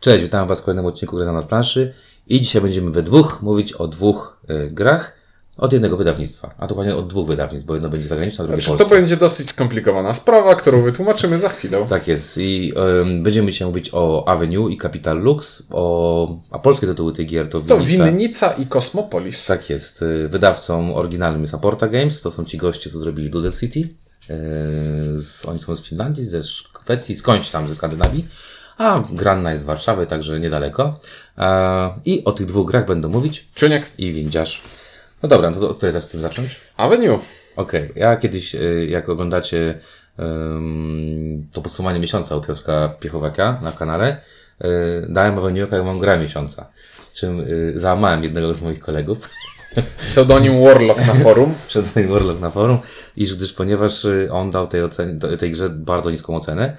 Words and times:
Cześć, 0.00 0.22
witam 0.22 0.48
Was 0.48 0.60
w 0.60 0.62
kolejnym 0.62 0.86
odcinku 0.86 1.16
Gry 1.16 1.26
na 1.26 1.42
planszy 1.42 1.94
i 2.26 2.40
dzisiaj 2.40 2.62
będziemy 2.62 2.90
we 2.90 3.02
dwóch 3.02 3.42
mówić 3.42 3.72
o 3.72 3.88
dwóch 3.88 4.40
y, 4.50 4.70
grach 4.70 5.12
od 5.58 5.72
jednego 5.72 5.96
wydawnictwa, 5.96 6.54
a 6.58 6.66
dokładnie 6.66 6.96
od 6.96 7.08
dwóch 7.08 7.26
wydawnictw, 7.26 7.66
bo 7.66 7.74
jedno 7.74 7.88
będzie 7.88 8.08
zagraniczne, 8.08 8.44
a 8.44 8.46
drugie 8.46 8.62
Znaczy, 8.62 8.68
polskie. 8.78 8.84
to 8.84 9.00
będzie 9.00 9.16
dosyć 9.16 9.48
skomplikowana 9.50 10.14
sprawa, 10.14 10.54
którą 10.54 10.82
wytłumaczymy 10.82 11.38
za 11.38 11.48
chwilę. 11.48 11.86
Tak 11.88 12.08
jest 12.08 12.38
i 12.38 12.72
ym, 13.00 13.22
będziemy 13.22 13.52
dzisiaj 13.52 13.68
mówić 13.68 13.90
o 13.92 14.28
Avenue 14.28 14.68
i 14.68 14.78
Capital 14.78 15.18
Lux, 15.18 15.62
o, 15.70 16.38
a 16.50 16.58
polskie 16.58 16.86
tytuły 16.86 17.12
tych 17.12 17.26
gier 17.26 17.48
to 17.48 17.60
To 17.60 17.78
Winnica. 17.78 18.04
Winnica 18.04 18.52
i 18.52 18.66
Kosmopolis. 18.66 19.46
Tak 19.46 19.70
jest. 19.70 20.02
Y, 20.02 20.28
Wydawcą 20.28 20.94
oryginalnym 20.94 21.42
jest 21.42 21.54
Aporta 21.54 21.88
Games. 21.88 22.22
To 22.22 22.30
są 22.30 22.44
ci 22.44 22.58
goście, 22.58 22.90
co 22.90 22.98
zrobili 22.98 23.30
Doodle 23.30 23.52
City. 23.52 23.80
Y, 23.80 25.20
Z, 25.22 25.46
oni 25.46 25.58
są 25.58 25.76
z 25.76 25.82
Finlandii, 25.82 26.24
ze 26.24 26.42
Szwecji, 26.44 27.16
skądś 27.16 27.50
tam 27.50 27.68
ze 27.68 27.74
Skandynawii. 27.74 28.24
A 28.78 29.02
Granna 29.12 29.52
jest 29.52 29.64
z 29.64 29.66
Warszawy, 29.66 30.06
także 30.06 30.40
niedaleko. 30.40 31.00
E, 31.38 31.90
I 32.04 32.24
o 32.24 32.32
tych 32.32 32.46
dwóch 32.46 32.66
grach 32.66 32.86
będę 32.86 33.08
mówić. 33.08 33.44
Czuniek, 33.54 33.90
I 33.98 34.12
Windziarz. 34.12 34.62
No 35.22 35.28
dobra, 35.28 35.50
no 35.50 35.60
to 35.60 35.70
od 35.70 35.76
której 35.76 36.02
tym 36.10 36.20
zacząć? 36.20 36.60
Avenue. 36.76 37.18
Okej, 37.56 37.92
ja 37.96 38.16
kiedyś, 38.16 38.54
y, 38.54 38.86
jak 38.90 39.08
oglądacie 39.08 39.78
ym, 40.18 41.46
to 41.52 41.62
podsumowanie 41.62 42.00
miesiąca 42.00 42.36
u 42.36 42.40
Piotrka 42.40 42.88
Piechowaka 42.88 43.58
na 43.62 43.72
kanale, 43.72 44.16
y, 44.64 44.66
dałem 45.08 45.38
Avenue 45.38 45.58
jako 45.58 45.84
mam 45.84 45.98
grę 45.98 46.18
miesiąca. 46.18 46.70
Z 47.08 47.14
czym 47.14 47.46
załamałem 47.74 48.24
jednego 48.24 48.54
z 48.54 48.62
moich 48.62 48.80
kolegów. 48.80 49.18
Pseudonim 50.08 50.64
Warlock 50.64 51.06
na 51.06 51.14
forum. 51.14 51.54
moim 51.96 52.08
Warlock 52.08 52.40
na 52.40 52.50
forum, 52.50 52.78
iż 53.16 53.36
gdyż 53.36 53.52
ponieważ 53.52 54.06
on 54.30 54.50
dał 54.50 54.66
tej, 54.66 54.82
ocen, 54.82 55.20
tej 55.38 55.50
grze 55.50 55.68
bardzo 55.68 56.10
niską 56.10 56.36
ocenę, 56.36 56.76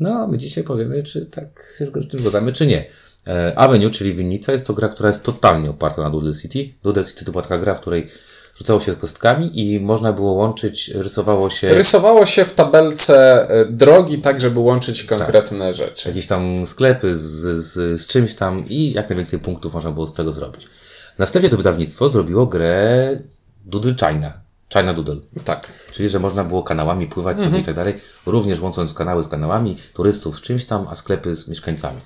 no 0.00 0.28
my 0.28 0.38
dzisiaj 0.38 0.64
powiemy, 0.64 1.02
czy 1.02 1.26
tak 1.26 1.74
się 1.78 1.86
z 1.86 2.08
tym 2.08 2.20
zgadzamy, 2.20 2.52
czy 2.52 2.66
nie. 2.66 2.84
E, 3.26 3.58
Avenue, 3.58 3.90
czyli 3.90 4.14
Winnica, 4.14 4.52
jest 4.52 4.66
to 4.66 4.74
gra, 4.74 4.88
która 4.88 5.08
jest 5.08 5.22
totalnie 5.22 5.70
oparta 5.70 6.02
na 6.02 6.10
Doodle 6.10 6.34
City. 6.34 6.74
Doodle 6.82 7.04
City 7.04 7.24
to 7.24 7.32
była 7.32 7.42
taka 7.42 7.58
gra, 7.58 7.74
w 7.74 7.80
której 7.80 8.08
rzucało 8.56 8.80
się 8.80 8.96
kostkami 8.96 9.60
i 9.60 9.80
można 9.80 10.12
było 10.12 10.32
łączyć, 10.32 10.88
rysowało 10.88 11.50
się 11.50 11.74
Rysowało 11.74 12.26
się 12.26 12.44
w 12.44 12.52
tabelce 12.52 13.48
e, 13.50 13.64
drogi, 13.64 14.18
tak 14.18 14.40
żeby 14.40 14.60
łączyć 14.60 15.04
konkretne 15.04 15.72
rzeczy. 15.72 16.08
jakieś 16.08 16.26
tam 16.26 16.66
sklepy 16.66 17.14
z, 17.14 17.58
z, 17.64 18.00
z 18.00 18.06
czymś 18.06 18.34
tam 18.34 18.64
i 18.68 18.92
jak 18.92 19.08
najwięcej 19.08 19.38
punktów 19.38 19.74
można 19.74 19.90
było 19.90 20.06
z 20.06 20.12
tego 20.12 20.32
zrobić. 20.32 20.66
Następnie 21.18 21.50
to 21.50 21.56
wydawnictwo 21.56 22.08
zrobiło 22.08 22.46
grę 22.46 23.18
Doodle 23.64 23.94
China. 24.72 24.94
Doodle. 24.94 25.16
Tak. 25.44 25.72
Czyli, 25.92 26.08
że 26.08 26.18
można 26.18 26.44
było 26.44 26.62
kanałami 26.62 27.06
pływać 27.06 27.36
sobie 27.36 27.46
Mhm. 27.46 27.62
i 27.62 27.66
tak 27.66 27.74
dalej, 27.74 27.94
również 28.26 28.60
łącząc 28.60 28.94
kanały 28.94 29.22
z 29.22 29.28
kanałami, 29.28 29.76
turystów 29.94 30.38
z 30.38 30.40
czymś 30.40 30.64
tam, 30.64 30.86
a 30.90 30.94
sklepy 30.96 31.36
z 31.36 31.48
mieszkańcami. 31.48 32.00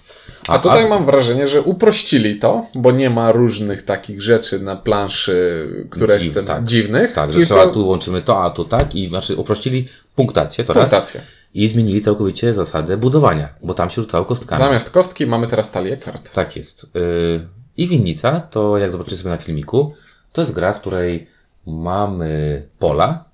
A 0.48 0.58
tutaj 0.58 0.88
mam 0.88 1.04
wrażenie, 1.06 1.46
że 1.48 1.62
uprościli 1.62 2.38
to, 2.38 2.66
bo 2.74 2.90
nie 2.90 3.10
ma 3.10 3.32
różnych 3.32 3.82
takich 3.82 4.22
rzeczy 4.22 4.60
na 4.60 4.76
planszy, 4.76 5.68
które 5.90 6.18
Dziw- 6.18 6.30
chcemy. 6.30 6.46
tak. 6.46 6.64
Dziwnych. 6.64 7.12
Tak, 7.12 7.32
że 7.32 7.38
tylko 7.38 7.54
trzeba 7.54 7.72
tu 7.72 7.88
łączymy 7.88 8.22
to, 8.22 8.42
a 8.44 8.50
tu 8.50 8.64
tak 8.64 8.94
i 8.94 9.08
znaczy 9.08 9.36
uprościli 9.36 9.88
punktację, 10.16 10.64
to 10.64 10.72
raz. 10.72 10.82
punktację. 10.84 11.20
I 11.54 11.68
zmienili 11.68 12.00
całkowicie 12.02 12.54
zasadę 12.54 12.96
budowania, 12.96 13.48
bo 13.62 13.74
tam 13.74 13.90
się 13.90 14.02
rzucało 14.02 14.24
kostkami. 14.24 14.58
Zamiast 14.58 14.90
kostki 14.90 15.26
mamy 15.26 15.46
teraz 15.46 15.70
talię 15.70 15.96
kart. 15.96 16.32
Tak 16.34 16.56
jest. 16.56 16.86
Yy, 16.94 17.46
I 17.76 17.88
Winnica, 17.88 18.40
to 18.40 18.78
jak 18.78 18.90
zobaczycie 18.90 19.16
sobie 19.16 19.30
na 19.30 19.36
filmiku, 19.36 19.94
to 20.32 20.40
jest 20.40 20.54
gra, 20.54 20.72
w 20.72 20.80
której 20.80 21.33
mamy 21.66 22.62
pola, 22.78 23.24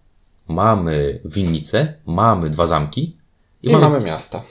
mamy 0.49 1.21
winnicę, 1.25 1.95
mamy 2.07 2.51
dwa 2.51 2.67
zamki 2.67 3.17
I 3.63 3.77
mamy 3.77 4.01
miasta. 4.01 4.43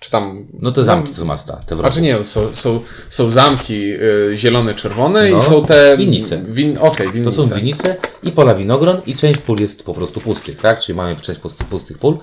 Czy 0.00 0.10
tam. 0.10 0.46
No 0.60 0.70
te 0.72 0.84
zamki 0.84 1.08
to 1.08 1.14
są 1.16 1.24
masta, 1.24 1.56
te 1.66 1.76
A 1.82 1.90
czy 1.90 2.02
nie, 2.02 2.24
są, 2.24 2.54
są, 2.54 2.80
są 3.08 3.28
zamki 3.28 3.92
y, 3.92 4.32
zielone, 4.36 4.74
czerwone 4.74 5.30
No, 5.30 5.36
i 5.36 5.40
są 5.40 5.64
te. 5.64 5.96
winnice. 5.96 6.42
Win, 6.46 6.76
To 6.76 6.90
winnice. 7.12 7.46
są 7.46 7.56
winnice 7.56 7.96
i 8.22 8.32
pola 8.32 8.54
winogron 8.54 9.00
i 9.06 9.14
część 9.16 9.40
pól 9.40 9.60
jest 9.60 9.82
po 9.82 9.94
prostu 9.94 10.20
pustych, 10.20 10.60
tak? 10.60 10.80
Czyli 10.80 10.96
mamy 10.96 11.16
część 11.16 11.40
pustych, 11.40 11.66
pustych 11.66 11.98
pól. 11.98 12.18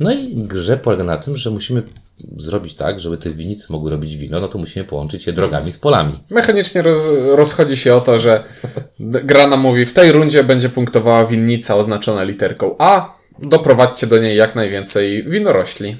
No 0.00 0.12
i 0.12 0.34
grze 0.34 0.76
polega 0.76 1.04
na 1.04 1.16
tym, 1.16 1.36
że 1.36 1.50
musimy 1.50 1.82
zrobić 2.36 2.74
tak, 2.74 3.00
żeby 3.00 3.16
te 3.18 3.30
winnice 3.30 3.66
mogły 3.70 3.90
robić 3.90 4.16
wino, 4.16 4.40
no 4.40 4.48
to 4.48 4.58
musimy 4.58 4.84
połączyć 4.84 5.26
je 5.26 5.32
drogami 5.32 5.72
z 5.72 5.78
polami. 5.78 6.18
Mechanicznie 6.30 6.82
roz, 6.82 7.08
rozchodzi 7.34 7.76
się 7.76 7.94
o 7.94 8.00
to, 8.00 8.18
że 8.18 8.42
d- 9.00 9.20
gra 9.24 9.46
nam 9.46 9.60
mówi, 9.60 9.86
w 9.86 9.92
tej 9.92 10.12
rundzie 10.12 10.44
będzie 10.44 10.68
punktowała 10.68 11.24
winnica 11.24 11.76
oznaczona 11.76 12.22
literką 12.22 12.74
A, 12.78 13.14
doprowadźcie 13.38 14.06
do 14.06 14.18
niej 14.18 14.36
jak 14.36 14.54
najwięcej 14.54 15.24
winorośli. 15.24 15.96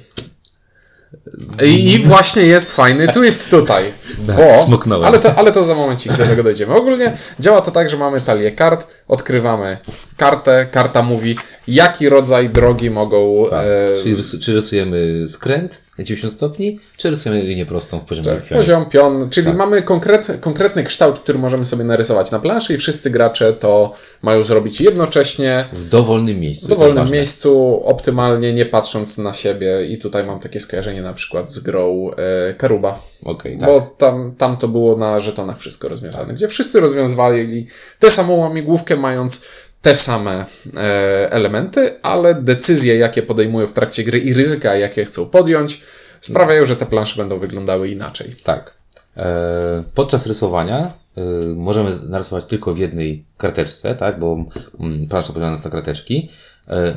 I, 1.65 1.91
I 1.93 2.03
właśnie 2.03 2.43
jest 2.43 2.71
fajny 2.71 3.07
twist 3.07 3.49
tutaj. 3.49 3.83
Tak, 4.27 4.35
Bo, 4.37 4.63
smoknąłem. 4.65 5.05
ale, 5.07 5.19
to, 5.19 5.35
ale 5.35 5.51
to 5.51 5.63
za 5.63 5.75
momencik 5.75 6.13
do 6.17 6.25
tego 6.25 6.43
dojdziemy. 6.43 6.73
Ogólnie 6.75 7.17
działa 7.39 7.61
to 7.61 7.71
tak, 7.71 7.89
że 7.89 7.97
mamy 7.97 8.21
talię 8.21 8.51
kart, 8.51 8.87
odkrywamy 9.07 9.77
kartę, 10.17 10.65
karta 10.71 11.01
mówi, 11.03 11.35
jaki 11.67 12.09
rodzaj 12.09 12.49
drogi 12.49 12.89
mogą... 12.89 13.45
Tak. 13.49 13.65
e, 13.67 13.97
Czyli 14.03 14.15
rys- 14.15 14.39
czy 14.39 14.53
rysujemy 14.53 15.27
skręt 15.27 15.83
na 15.97 16.03
90 16.03 16.33
stopni, 16.33 16.79
czy 16.97 17.09
rysujemy 17.09 17.43
linię 17.43 17.65
prostą 17.65 17.99
w 17.99 18.05
poziomie 18.05 18.39
w 18.39 18.45
pionie. 18.47 18.61
Poziom, 18.61 18.85
pion, 18.89 19.29
czyli 19.29 19.47
Tak. 19.47 19.57
mamy 19.57 19.81
konkret, 19.81 20.27
konkretny 20.41 20.83
kształt, 20.83 21.19
który 21.19 21.39
możemy 21.39 21.65
sobie 21.65 21.83
narysować 21.83 22.31
na 22.31 22.39
planszy 22.39 22.73
i 22.73 22.77
wszyscy 22.77 23.09
gracze 23.09 23.53
to 23.53 23.93
mają 24.21 24.43
zrobić 24.43 24.81
jednocześnie 24.81 25.65
W 25.71 25.89
dowolnym 25.89 26.39
miejscu. 26.39 26.65
w 26.65 26.69
dowolnym 26.69 27.09
miejscu, 27.11 27.81
optymalnie, 27.85 28.53
nie 28.53 28.65
patrząc 28.65 29.17
na 29.17 29.33
siebie 29.33 29.85
i 29.85 29.97
tutaj 29.97 30.23
mam 30.25 30.39
takie 30.39 30.59
skojarzenie 30.59 31.01
na 31.01 31.13
przykład 31.13 31.51
z 31.51 31.59
grą 31.59 32.11
e, 32.49 32.53
Karuba, 32.53 32.99
Okej, 33.25 33.57
tak. 33.57 33.69
bo 33.69 33.81
tam, 33.97 34.35
tam 34.37 34.57
to 34.57 34.67
było 34.67 34.97
na 34.97 35.19
żetonach 35.19 35.59
wszystko 35.59 35.87
rozwiązane, 35.89 36.33
gdzie 36.33 36.47
wszyscy 36.47 36.79
rozwiązywali 36.79 37.67
tę 37.99 38.09
samą 38.09 38.33
łamigłówkę 38.35 38.95
mając 38.95 39.45
te 39.81 39.95
same 39.95 40.45
e, 40.77 41.31
elementy, 41.31 42.01
ale 42.01 42.35
decyzje, 42.35 42.97
jakie 42.97 43.23
podejmują 43.23 43.67
w 43.67 43.73
trakcie 43.73 44.03
gry 44.03 44.19
i 44.19 44.33
ryzyka, 44.33 44.75
jakie 44.75 45.05
chcą 45.05 45.25
podjąć, 45.25 45.81
sprawiają, 46.21 46.65
że 46.65 46.75
te 46.75 46.85
plansze 46.85 47.15
będą 47.17 47.39
wyglądały 47.39 47.89
inaczej. 47.89 48.35
Tak. 48.43 48.73
E, 49.17 49.83
podczas 49.93 50.27
rysowania 50.27 50.93
e, 51.17 51.21
możemy 51.55 51.91
narysować 52.09 52.45
tylko 52.45 52.73
w 52.73 52.77
jednej 52.77 53.25
karteczce, 53.37 53.95
tak, 53.95 54.19
bo 54.19 54.45
mm, 54.79 55.07
plansza 55.07 55.27
podzielona 55.27 55.51
jest 55.51 55.65
na 55.65 55.71
karteczki, 55.71 56.29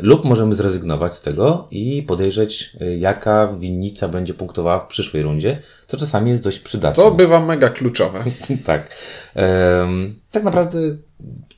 lub 0.02 0.24
możemy 0.24 0.54
zrezygnować 0.54 1.14
z 1.14 1.20
tego 1.20 1.68
i 1.70 2.02
podejrzeć, 2.02 2.76
e, 2.80 2.96
jaka 2.96 3.48
winnica 3.58 4.08
będzie 4.08 4.34
punktowała 4.34 4.78
w 4.78 4.86
przyszłej 4.86 5.22
rundzie, 5.22 5.58
co 5.86 5.96
czasami 5.96 6.30
jest 6.30 6.42
dość 6.42 6.58
przydatne. 6.58 7.04
To 7.04 7.10
bywa 7.10 7.40
mega 7.40 7.70
kluczowe. 7.70 8.24
tak. 8.66 8.88
Tak 10.30 10.44
naprawdę 10.44 10.78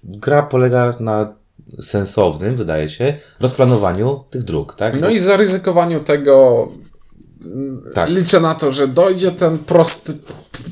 gra 0.04 0.42
polega 0.42 0.94
na 1.00 1.34
sensownym, 1.82 2.56
wydaje 2.56 2.88
się, 2.88 3.14
rozplanowaniu 3.40 4.24
tych 4.30 4.42
dróg, 4.42 4.74
tak? 4.74 5.00
No 5.00 5.08
i 5.08 5.18
zaryzykowaniu 5.18 6.00
tego 6.00 6.68
Tak. 7.94 8.10
liczę 8.10 8.40
na 8.40 8.54
to, 8.54 8.72
że 8.72 8.88
dojdzie 8.88 9.30
ten 9.30 9.58
prosty, 9.58 10.12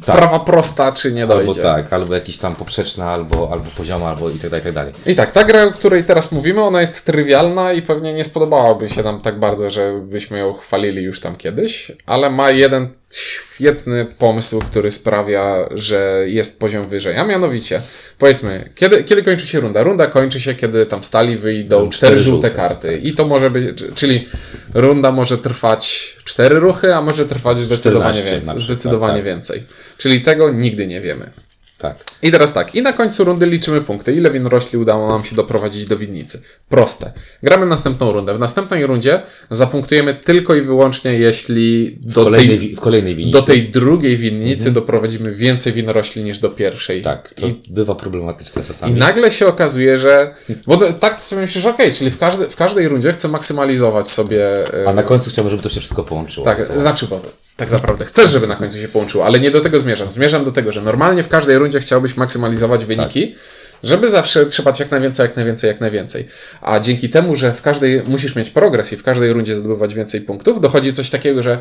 Tak. 0.06 0.16
prawa 0.16 0.38
prosta, 0.40 0.92
czy 0.92 1.12
nie 1.12 1.22
Albo 1.22 1.34
dojdzie. 1.34 1.62
tak, 1.62 1.92
albo 1.92 2.14
jakiś 2.14 2.36
tam 2.38 2.56
poprzeczna, 2.56 3.10
albo, 3.10 3.48
albo 3.52 3.66
pozioma, 3.76 4.08
albo 4.08 4.30
i 4.30 4.38
tak 4.38 4.50
dalej, 4.50 4.60
i 4.60 4.64
tak 4.64 4.74
dalej. 4.74 4.92
I 5.06 5.14
tak, 5.14 5.30
ta 5.30 5.44
gra, 5.44 5.64
o 5.64 5.72
której 5.72 6.04
teraz 6.04 6.32
mówimy, 6.32 6.62
ona 6.62 6.80
jest 6.80 7.04
trywialna 7.04 7.72
i 7.72 7.82
pewnie 7.82 8.12
nie 8.14 8.24
spodobałaby 8.24 8.88
się 8.88 9.02
nam 9.02 9.20
tak 9.20 9.38
bardzo, 9.38 9.70
żebyśmy 9.70 10.38
ją 10.38 10.52
chwalili 10.52 11.02
już 11.02 11.20
tam 11.20 11.36
kiedyś, 11.36 11.92
ale 12.06 12.30
ma 12.30 12.50
jeden 12.50 12.88
świetny 13.12 14.06
pomysł, 14.18 14.58
który 14.58 14.90
sprawia, 14.90 15.68
że 15.70 16.24
jest 16.26 16.60
poziom 16.60 16.88
wyżej. 16.88 17.16
A 17.16 17.24
mianowicie, 17.24 17.82
powiedzmy, 18.18 18.70
kiedy, 18.74 19.04
kiedy 19.04 19.22
kończy 19.22 19.46
się 19.46 19.60
runda? 19.60 19.82
Runda 19.82 20.06
kończy 20.06 20.40
się, 20.40 20.54
kiedy 20.54 20.86
tam 20.86 21.04
stali 21.04 21.36
wyjdą 21.36 21.76
Będą 21.76 21.90
cztery 21.90 22.18
żółte 22.18 22.48
żółte, 22.48 22.50
karty. 22.50 22.96
I 22.96 23.12
to 23.12 23.26
może 23.26 23.50
być, 23.50 23.84
czyli 23.94 24.28
runda 24.74 25.12
może 25.12 25.38
trwać 25.38 26.16
cztery 26.24 26.60
ruchy, 26.60 26.94
a 26.94 27.02
może 27.02 27.26
trwać 27.26 27.58
zdecydowanie 27.58 28.20
14 28.20 28.24
na 28.24 28.36
więcej. 28.36 28.60
Zdecydowanie 28.60 29.14
tak. 29.14 29.24
więcej. 29.24 29.62
Czyli 29.98 30.20
tego 30.20 30.50
nigdy 30.50 30.86
nie 30.86 31.00
wiemy. 31.00 31.30
Tak. 31.80 31.96
I 32.22 32.30
teraz 32.30 32.52
tak, 32.52 32.74
i 32.74 32.82
na 32.82 32.92
końcu 32.92 33.24
rundy 33.24 33.46
liczymy 33.46 33.80
punkty. 33.80 34.12
Ile 34.14 34.30
winorośli 34.30 34.78
udało 34.78 35.08
nam 35.08 35.24
się 35.24 35.36
doprowadzić 35.36 35.84
do 35.84 35.96
winnicy? 35.98 36.42
Proste. 36.68 37.12
Gramy 37.42 37.66
następną 37.66 38.12
rundę. 38.12 38.34
W 38.34 38.38
następnej 38.38 38.86
rundzie 38.86 39.22
zapunktujemy 39.50 40.14
tylko 40.14 40.54
i 40.54 40.62
wyłącznie, 40.62 41.12
jeśli 41.14 41.98
W 42.00 42.14
do 42.14 42.24
kolejnej, 42.24 42.58
tej, 42.58 42.74
kolejnej 42.74 43.30
do 43.30 43.42
tej 43.42 43.68
drugiej 43.68 44.16
winnicy 44.16 44.70
doprowadzimy 44.70 45.34
więcej 45.34 45.72
winorośli 45.72 46.22
niż 46.24 46.38
do 46.38 46.50
pierwszej. 46.50 47.02
Tak, 47.02 47.32
to 47.32 47.46
I, 47.46 47.62
bywa 47.70 47.94
problematyczne 47.94 48.62
I 48.62 48.66
czasami. 48.66 48.92
nagle 48.92 49.30
się 49.30 49.46
okazuje, 49.46 49.98
że. 49.98 50.34
Bo 50.66 50.76
tak 50.76 51.14
to 51.14 51.20
sobie 51.20 51.42
myślisz, 51.42 51.66
okej, 51.66 51.92
czyli 51.92 52.10
w, 52.10 52.18
każde, 52.18 52.50
w 52.50 52.56
każdej 52.56 52.88
rundzie 52.88 53.12
chcę 53.12 53.28
maksymalizować 53.28 54.08
sobie. 54.08 54.74
e, 54.84 54.88
A 54.88 54.92
na 54.92 55.02
końcu 55.02 55.30
chciałbym, 55.30 55.50
żeby 55.50 55.62
to 55.62 55.68
się 55.68 55.80
wszystko 55.80 56.04
połączyło. 56.04 56.44
tak, 56.44 56.62
znaczy, 56.80 57.06
bo 57.06 57.20
tak 57.56 57.70
naprawdę 57.70 58.04
chcesz, 58.04 58.30
żeby 58.30 58.46
na 58.46 58.56
końcu 58.56 58.78
się 58.78 58.88
połączyło, 58.88 59.26
ale 59.26 59.40
nie 59.40 59.50
do 59.50 59.60
tego 59.60 59.78
zmierzam. 59.78 60.10
Zmierzam 60.10 60.44
do 60.44 60.50
tego, 60.50 60.72
że 60.72 60.80
normalnie 60.82 61.22
w 61.22 61.28
każdej 61.28 61.58
rundzie 61.58 61.69
chciałbyś 61.78 62.16
maksymalizować 62.16 62.84
wyniki 62.84 63.34
Żeby 63.82 64.08
zawsze 64.08 64.46
trzymać 64.46 64.80
jak 64.80 64.90
najwięcej, 64.90 65.24
jak 65.24 65.36
najwięcej, 65.36 65.68
jak 65.68 65.80
najwięcej. 65.80 66.28
A 66.60 66.80
dzięki 66.80 67.08
temu, 67.08 67.36
że 67.36 67.54
w 67.54 67.62
każdej 67.62 68.02
musisz 68.06 68.36
mieć 68.36 68.50
progres 68.50 68.92
i 68.92 68.96
w 68.96 69.02
każdej 69.02 69.32
rundzie 69.32 69.54
zdobywać 69.54 69.94
więcej 69.94 70.20
punktów, 70.20 70.60
dochodzi 70.60 70.92
coś 70.92 71.10
takiego, 71.10 71.42
że 71.42 71.58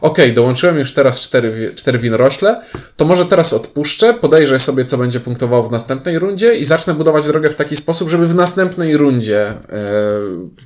ok, 0.00 0.18
dołączyłem 0.34 0.78
już 0.78 0.92
teraz 0.92 1.20
cztery, 1.20 1.72
cztery 1.76 1.98
winorośle, 1.98 2.62
to 2.96 3.04
może 3.04 3.26
teraz 3.26 3.52
odpuszczę, 3.52 4.14
podejrzę 4.14 4.58
sobie, 4.58 4.84
co 4.84 4.98
będzie 4.98 5.20
punktowało 5.20 5.62
w 5.62 5.70
następnej 5.72 6.18
rundzie 6.18 6.54
i 6.54 6.64
zacznę 6.64 6.94
budować 6.94 7.26
drogę 7.26 7.50
w 7.50 7.54
taki 7.54 7.76
sposób, 7.76 8.08
żeby 8.08 8.26
w 8.26 8.34
następnej 8.34 8.96
rundzie 8.96 9.40
e, 9.40 9.56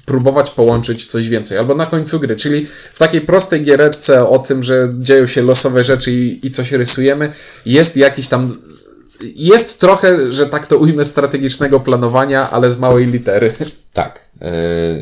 próbować 0.06 0.50
połączyć 0.50 1.06
coś 1.06 1.28
więcej. 1.28 1.58
Albo 1.58 1.74
na 1.74 1.86
końcu 1.86 2.20
gry, 2.20 2.36
czyli 2.36 2.66
w 2.94 2.98
takiej 2.98 3.20
prostej 3.20 3.62
giereczce 3.62 4.28
o 4.28 4.38
tym, 4.38 4.62
że 4.62 4.88
dzieją 4.98 5.26
się 5.26 5.42
losowe 5.42 5.84
rzeczy 5.84 6.12
i, 6.12 6.46
i 6.46 6.50
coś 6.50 6.72
rysujemy, 6.72 7.32
jest 7.66 7.96
jakiś 7.96 8.28
tam 8.28 8.52
jest 9.36 9.80
trochę, 9.80 10.32
że 10.32 10.46
tak 10.46 10.66
to 10.66 10.78
ujmę, 10.78 11.04
strategicznego 11.04 11.80
planowania, 11.80 12.50
ale 12.50 12.70
z 12.70 12.78
małej 12.78 13.06
litery. 13.06 13.52
Tak, 13.92 14.28
e, 14.40 14.52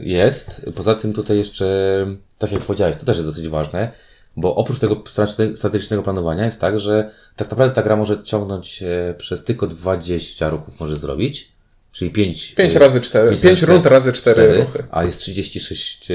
jest. 0.02 0.70
Poza 0.74 0.94
tym 0.94 1.12
tutaj 1.12 1.36
jeszcze, 1.36 2.06
tak 2.38 2.52
jak 2.52 2.62
powiedziałeś, 2.62 2.96
to 2.96 3.06
też 3.06 3.16
jest 3.16 3.28
dosyć 3.28 3.48
ważne, 3.48 3.92
bo 4.36 4.54
oprócz 4.54 4.78
tego 4.78 4.94
strate- 4.94 5.56
strategicznego 5.56 6.02
planowania 6.02 6.44
jest 6.44 6.60
tak, 6.60 6.78
że 6.78 7.10
tak 7.36 7.50
naprawdę 7.50 7.74
ta 7.74 7.82
gra 7.82 7.96
może 7.96 8.22
ciągnąć 8.22 8.84
przez 9.18 9.44
tylko 9.44 9.66
20 9.66 10.50
ruchów 10.50 10.80
może 10.80 10.96
zrobić, 10.96 11.52
czyli 11.92 12.10
5 12.10 12.54
5 12.54 12.74
razy 12.74 13.00
4, 13.00 13.36
5 13.36 13.62
rund 13.62 13.86
razy 13.86 14.12
4 14.12 14.56
ruchy. 14.56 14.84
a 14.90 15.04
jest 15.04 15.18
36 15.20 16.10
e, 16.10 16.14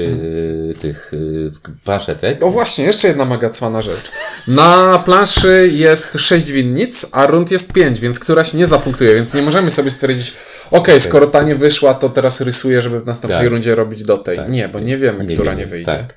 tych 0.74 1.12
e, 1.14 1.76
planszetek. 1.84 2.44
O 2.44 2.50
właśnie, 2.50 2.84
jeszcze 2.84 3.08
jedna 3.08 3.24
magacwana 3.24 3.82
rzecz. 3.82 4.10
Na 4.48 5.02
planszy 5.04 5.70
jest 5.72 6.14
6 6.20 6.52
winnic, 6.52 7.06
a 7.12 7.26
rund 7.26 7.50
jest 7.50 7.72
5, 7.72 8.00
więc 8.00 8.18
któraś 8.18 8.54
nie 8.54 8.66
zapunktuje, 8.66 9.14
więc 9.14 9.34
nie 9.34 9.42
możemy 9.42 9.70
sobie 9.70 9.90
stwierdzić, 9.90 10.32
ok, 10.70 10.88
skoro 10.98 11.26
ta 11.26 11.42
nie 11.42 11.54
wyszła, 11.54 11.94
to 11.94 12.08
teraz 12.08 12.40
rysuję, 12.40 12.80
żeby 12.80 13.00
w 13.00 13.06
następnej 13.06 13.40
Tak. 13.40 13.50
rundzie 13.50 13.74
robić 13.74 14.02
do 14.02 14.18
tej. 14.18 14.38
Nie, 14.48 14.68
bo 14.68 14.80
nie 14.80 14.96
wiemy, 14.96 15.24
która 15.24 15.50
wiemy, 15.50 15.56
nie 15.56 15.66
wyjdzie. 15.66 15.92
Tak. 15.92 16.14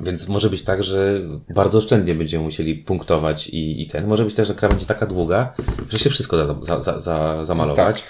Więc 0.00 0.28
może 0.28 0.50
być 0.50 0.62
tak, 0.62 0.82
że 0.82 1.20
bardzo 1.54 1.78
oszczędnie 1.78 2.14
będziemy 2.14 2.44
musieli 2.44 2.74
punktować 2.74 3.48
i, 3.48 3.82
i 3.82 3.86
ten. 3.86 4.06
Może 4.06 4.24
być 4.24 4.34
też, 4.34 4.48
że 4.48 4.54
gra 4.54 4.68
będzie 4.68 4.86
taka 4.86 5.06
długa, 5.06 5.52
że 5.90 5.98
się 5.98 6.10
wszystko 6.10 6.36
da 6.36 6.46
za, 6.46 6.54
za, 6.62 6.80
za, 6.80 7.00
za, 7.00 7.44
zamalować. 7.44 8.04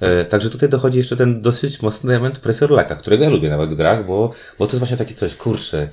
E, 0.00 0.24
Także 0.24 0.50
tutaj 0.50 0.68
dochodzi 0.68 0.98
jeszcze 0.98 1.16
ten 1.16 1.42
dosyć 1.42 1.82
mocny 1.82 2.12
element 2.12 2.38
pressure 2.38 2.70
lacka, 2.70 2.94
którego 2.94 3.24
ja 3.24 3.30
lubię 3.30 3.50
nawet 3.50 3.74
w 3.74 3.76
grach, 3.76 4.06
bo, 4.06 4.32
bo 4.58 4.66
to 4.66 4.72
jest 4.72 4.78
właśnie 4.78 4.96
takie 4.96 5.14
coś, 5.14 5.36
kurczę, 5.36 5.88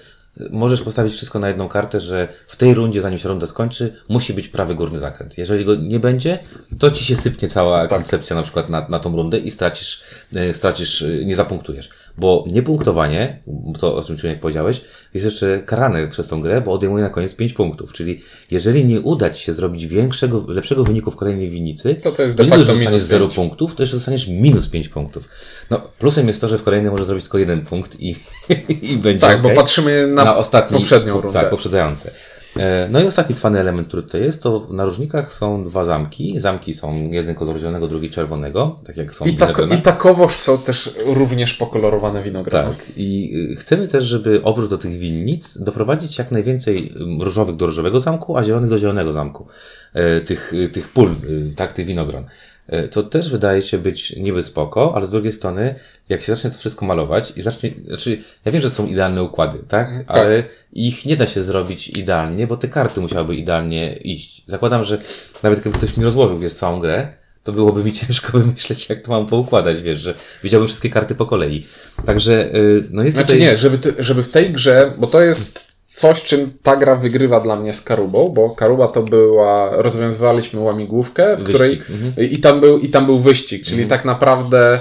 możesz 0.50 0.82
postawić 0.82 1.14
wszystko 1.14 1.40
na 1.40 1.48
jedną 1.48 1.68
kartę, 1.68 2.00
że 2.00 2.28
w 2.48 2.56
tej 2.56 2.74
rundzie, 2.74 3.02
zanim 3.02 3.20
się 3.20 3.30
runda 3.30 3.48
skończy, 3.48 3.94
musi 4.10 4.34
być 4.34 4.48
prawy 4.48 4.76
górny 4.76 5.00
zakręt. 5.00 5.38
Jeżeli 5.38 5.66
go 5.66 5.76
nie 5.76 6.00
będzie, 6.00 6.40
to 6.80 6.92
ci 6.92 7.06
się 7.06 7.16
sypnie 7.16 7.48
cała 7.48 7.88
koncepcja 7.88 8.36
na 8.36 8.44
przykład 8.44 8.70
na, 8.70 8.86
na 8.90 9.00
tą 9.00 9.16
rundę 9.16 9.38
i 9.38 9.52
stracisz, 9.52 10.02
e, 10.36 10.54
stracisz, 10.54 11.02
e, 11.02 11.26
nie 11.26 11.36
zapunktujesz. 11.36 11.90
Bo 12.18 12.46
niepunktowanie, 12.48 13.40
to 13.80 13.96
o 13.96 14.04
czym 14.04 14.18
Ciunek 14.18 14.40
powiedziałeś, 14.40 14.82
jest 15.14 15.26
jeszcze 15.26 15.62
karane 15.66 16.08
przez 16.08 16.28
tą 16.28 16.42
grę, 16.42 16.62
bo 16.62 16.72
odejmuje 16.72 17.04
na 17.04 17.10
koniec 17.10 17.36
5 17.36 17.54
punktów. 17.54 17.94
Czyli 17.94 18.22
jeżeli 18.52 18.86
nie 18.86 19.02
uda 19.02 19.30
Ci 19.30 19.44
się 19.44 19.54
zrobić 19.54 19.88
większego, 19.88 20.46
lepszego 20.48 20.84
wyniku 20.84 21.12
w 21.12 21.16
kolejnej 21.16 21.50
winnicy, 21.50 21.96
To 21.96 22.12
to 22.12 22.24
jest 22.24 22.40
nie 22.40 22.46
facto 22.46 22.58
dość, 22.58 22.68
że 22.68 22.74
dostaniesz 22.74 22.92
minus 22.92 23.02
0 23.10 23.26
pięć. 23.26 23.36
punktów, 23.36 23.76
to 23.76 23.84
jeszcze 23.84 23.96
dostaniesz 23.98 24.28
minus 24.28 24.68
5 24.70 24.90
punktów. 24.90 25.30
No, 25.70 25.82
plusem 26.00 26.28
jest 26.28 26.42
to, 26.42 26.48
że 26.48 26.58
w 26.58 26.64
kolejnej 26.64 26.92
możesz 26.92 27.06
zrobić 27.06 27.24
tylko 27.26 27.38
jeden 27.38 27.62
punkt 27.62 28.00
i, 28.00 28.16
i 28.92 28.98
będzie 28.98 29.20
Tak, 29.20 29.42
bo 29.42 29.48
okej. 29.48 29.58
patrzymy 29.58 30.08
na, 30.08 30.36
ostatni, 30.36 30.78
poprzednią 30.78 31.22
rundę. 31.22 31.40
Tak, 31.40 31.50
poprzedzające. 31.50 32.12
E, 32.58 32.88
No 32.92 33.00
i 33.00 33.08
ostatni 33.08 33.36
cwany 33.36 33.60
element, 33.60 33.88
który 33.88 34.04
tutaj 34.04 34.22
jest, 34.22 34.44
to 34.44 34.68
na 34.70 34.86
różnikach 34.86 35.34
są 35.34 35.64
dwa 35.64 35.86
zamki. 35.86 36.40
Zamki 36.40 36.74
są 36.74 37.10
jeden 37.12 37.36
kolor 37.36 37.60
zielonego, 37.60 37.88
drugi 37.88 38.10
czerwonego, 38.10 38.76
tak 38.86 38.98
jak 38.98 39.16
są 39.16 39.26
I, 39.26 39.36
tak, 39.36 39.48
winogrona. 39.48 39.76
I 39.76 39.82
takowoż 39.82 40.40
są 40.40 40.58
też 40.58 40.96
również 41.06 41.54
pokolorowane 41.54 42.24
winogrona. 42.24 42.68
Tak. 42.68 42.86
I 42.98 43.32
y, 43.54 43.56
chcemy 43.56 43.88
też, 43.88 44.04
żeby 44.04 44.42
oprócz 44.44 44.70
do 44.70 44.78
tych 44.78 44.98
winnic 44.98 45.58
doprowadzić 45.58 46.18
jak 46.18 46.32
najwięcej 46.32 46.94
ym, 47.02 47.22
różowych 47.22 47.56
do 47.56 47.66
różowego 47.66 48.00
zamku, 48.00 48.38
a 48.38 48.44
zielonych 48.44 48.70
do 48.70 48.80
zielonego 48.80 49.14
zamku. 49.14 49.48
E, 49.94 50.22
Tych, 50.22 50.54
y, 50.54 50.70
tych 50.70 50.88
pól, 50.90 51.16
y, 51.52 51.54
tak, 51.56 51.74
tych 51.74 51.86
winogron. 51.86 52.26
E, 52.68 52.88
To 52.88 53.04
też 53.04 53.30
wydaje 53.32 53.62
się 53.62 53.78
być 53.78 54.16
niby 54.16 54.44
spoko, 54.44 54.96
ale 54.96 55.06
z 55.06 55.10
drugiej 55.12 55.32
strony, 55.32 55.76
jak 56.10 56.22
się 56.22 56.36
zacznie 56.36 56.50
to 56.50 56.58
wszystko 56.58 56.86
malować 56.86 57.34
i 57.36 57.42
zacznie, 57.42 57.72
znaczy, 57.88 58.18
ja 58.46 58.52
wiem, 58.52 58.62
że 58.62 58.70
są 58.70 58.88
idealne 58.88 59.24
układy, 59.24 59.58
tak? 59.68 59.90
Ale 60.08 60.44
ich 60.74 61.06
nie 61.06 61.16
da 61.18 61.26
się 61.28 61.44
zrobić 61.44 61.90
idealnie, 61.90 62.48
bo 62.48 62.58
te 62.58 62.68
karty 62.68 63.02
musiałyby 63.02 63.36
idealnie 63.36 63.94
iść. 63.94 64.44
Zakładam, 64.48 64.84
że 64.84 65.02
nawet 65.44 65.60
gdyby 65.60 65.78
ktoś 65.78 65.98
mi 65.98 66.04
rozłożył, 66.04 66.40
wiesz, 66.40 66.54
całą 66.54 66.80
grę, 66.80 67.08
to 67.44 67.52
byłoby 67.52 67.84
mi 67.84 67.94
ciężko 68.00 68.38
wymyśleć, 68.40 68.90
jak 68.90 69.02
to 69.02 69.12
mam 69.12 69.26
poukładać, 69.26 69.82
wiesz, 69.82 70.00
że 70.00 70.14
widziałbym 70.44 70.68
wszystkie 70.68 70.90
karty 70.90 71.16
po 71.16 71.26
kolei. 71.26 71.66
Także, 72.06 72.50
no 72.92 73.04
jest 73.04 73.16
Znaczy 73.18 73.34
tutaj... 73.34 73.48
nie, 73.48 73.58
żeby, 73.58 73.78
ty- 73.78 73.94
żeby 74.00 74.24
w 74.24 74.28
tej 74.28 74.52
grze, 74.52 74.94
bo 74.98 75.08
to 75.08 75.22
jest 75.22 75.71
coś, 75.96 76.22
czym 76.22 76.52
ta 76.64 76.76
gra 76.76 76.96
wygrywa 76.96 77.40
dla 77.40 77.56
mnie 77.56 77.74
z 77.74 77.82
Karubą, 77.82 78.30
bo 78.30 78.50
Karuba 78.50 78.88
to 78.88 79.04
była, 79.04 79.70
rozwiązywaliśmy 79.82 80.60
łamigłówkę, 80.60 81.38
w 81.38 81.44
której 81.44 81.78
Wyścig, 81.78 81.90
mhm. 81.90 82.30
i, 82.32 82.38
tam 82.38 82.60
był, 82.60 82.78
i 82.78 82.90
tam 82.90 83.06
był 83.06 83.20
wyścig, 83.20 83.64
czyli 83.64 83.86
tak 83.86 84.06
naprawdę 84.06 84.80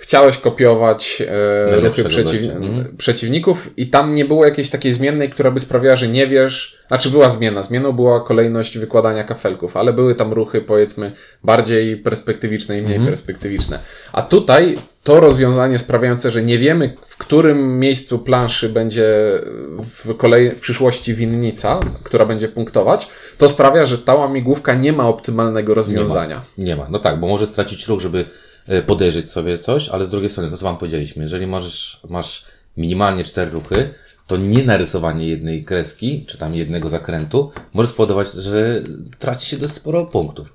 chciałeś 0.00 0.38
kopiować 0.38 1.22
e, 1.70 1.80
ruchy 1.80 2.04
przeciw, 2.04 2.42
mhm. 2.42 2.96
przeciwników 2.96 3.70
i 3.76 3.86
tam 3.86 4.14
nie 4.14 4.24
było 4.24 4.44
jakiejś 4.44 4.70
takiej 4.70 4.92
zmiennej, 4.92 5.30
która 5.30 5.50
by 5.50 5.60
sprawiała, 5.60 5.96
że 5.96 6.08
nie 6.08 6.26
wiesz, 6.26 6.76
znaczy 6.88 7.10
była 7.10 7.28
zmiana, 7.28 7.62
zmianą 7.62 7.92
była 7.92 8.20
kolejność 8.20 8.78
wykładania 8.78 9.24
kafelków, 9.24 9.76
ale 9.76 9.92
były 9.92 10.14
tam 10.14 10.32
ruchy 10.32 10.60
powiedzmy 10.60 11.12
bardziej 11.44 11.96
perspektywiczne 11.96 12.78
i 12.78 12.82
mniej 12.82 12.96
Mhm. 12.96 13.06
perspektywiczne. 13.06 13.78
A 14.12 14.22
tutaj 14.22 14.78
to 15.02 15.20
rozwiązanie 15.20 15.78
sprawiające, 15.78 16.30
że 16.30 16.42
nie 16.42 16.58
wiemy, 16.58 16.96
w 17.02 17.16
którym 17.16 17.78
miejscu 17.78 18.18
planszy 18.18 18.68
będzie 18.68 19.06
w, 19.86 20.16
kolej, 20.16 20.50
w 20.50 20.60
przyszłości 20.60 21.14
winnica, 21.14 21.80
która 22.02 22.26
będzie 22.26 22.48
punktować, 22.48 23.08
to 23.38 23.48
sprawia, 23.48 23.86
że 23.86 23.98
ta 23.98 24.14
łamigłówka 24.14 24.74
nie 24.74 24.92
ma 24.92 25.08
optymalnego 25.08 25.74
rozwiązania. 25.74 26.42
Nie 26.58 26.76
ma. 26.76 26.86
No 26.90 26.98
tak, 26.98 27.20
bo 27.20 27.26
może 27.26 27.46
stracić 27.46 27.88
ruch, 27.88 28.00
żeby 28.00 28.24
e, 28.68 28.82
podejrzeć 28.82 29.30
sobie 29.30 29.58
coś, 29.58 29.88
ale 29.88 30.04
z 30.04 30.10
drugiej 30.10 30.30
strony, 30.30 30.50
to 30.50 30.56
co 30.56 30.64
wam 30.64 30.78
powiedzieliśmy, 30.78 31.22
jeżeli 31.22 31.46
możesz, 31.46 32.00
masz 32.08 32.44
minimalnie 32.76 33.24
cztery 33.24 33.50
ruchy, 33.50 33.88
to 34.26 34.36
nie 34.36 34.64
narysowanie 34.64 35.28
jednej 35.28 35.64
kreski, 35.64 36.24
czy 36.28 36.38
tam 36.38 36.54
jednego 36.54 36.88
zakrętu, 36.88 37.50
może 37.74 37.88
spowodować, 37.88 38.32
że 38.32 38.82
traci 39.18 39.46
się 39.46 39.56
dość 39.56 39.72
sporo 39.72 40.04
punktów. 40.04 40.52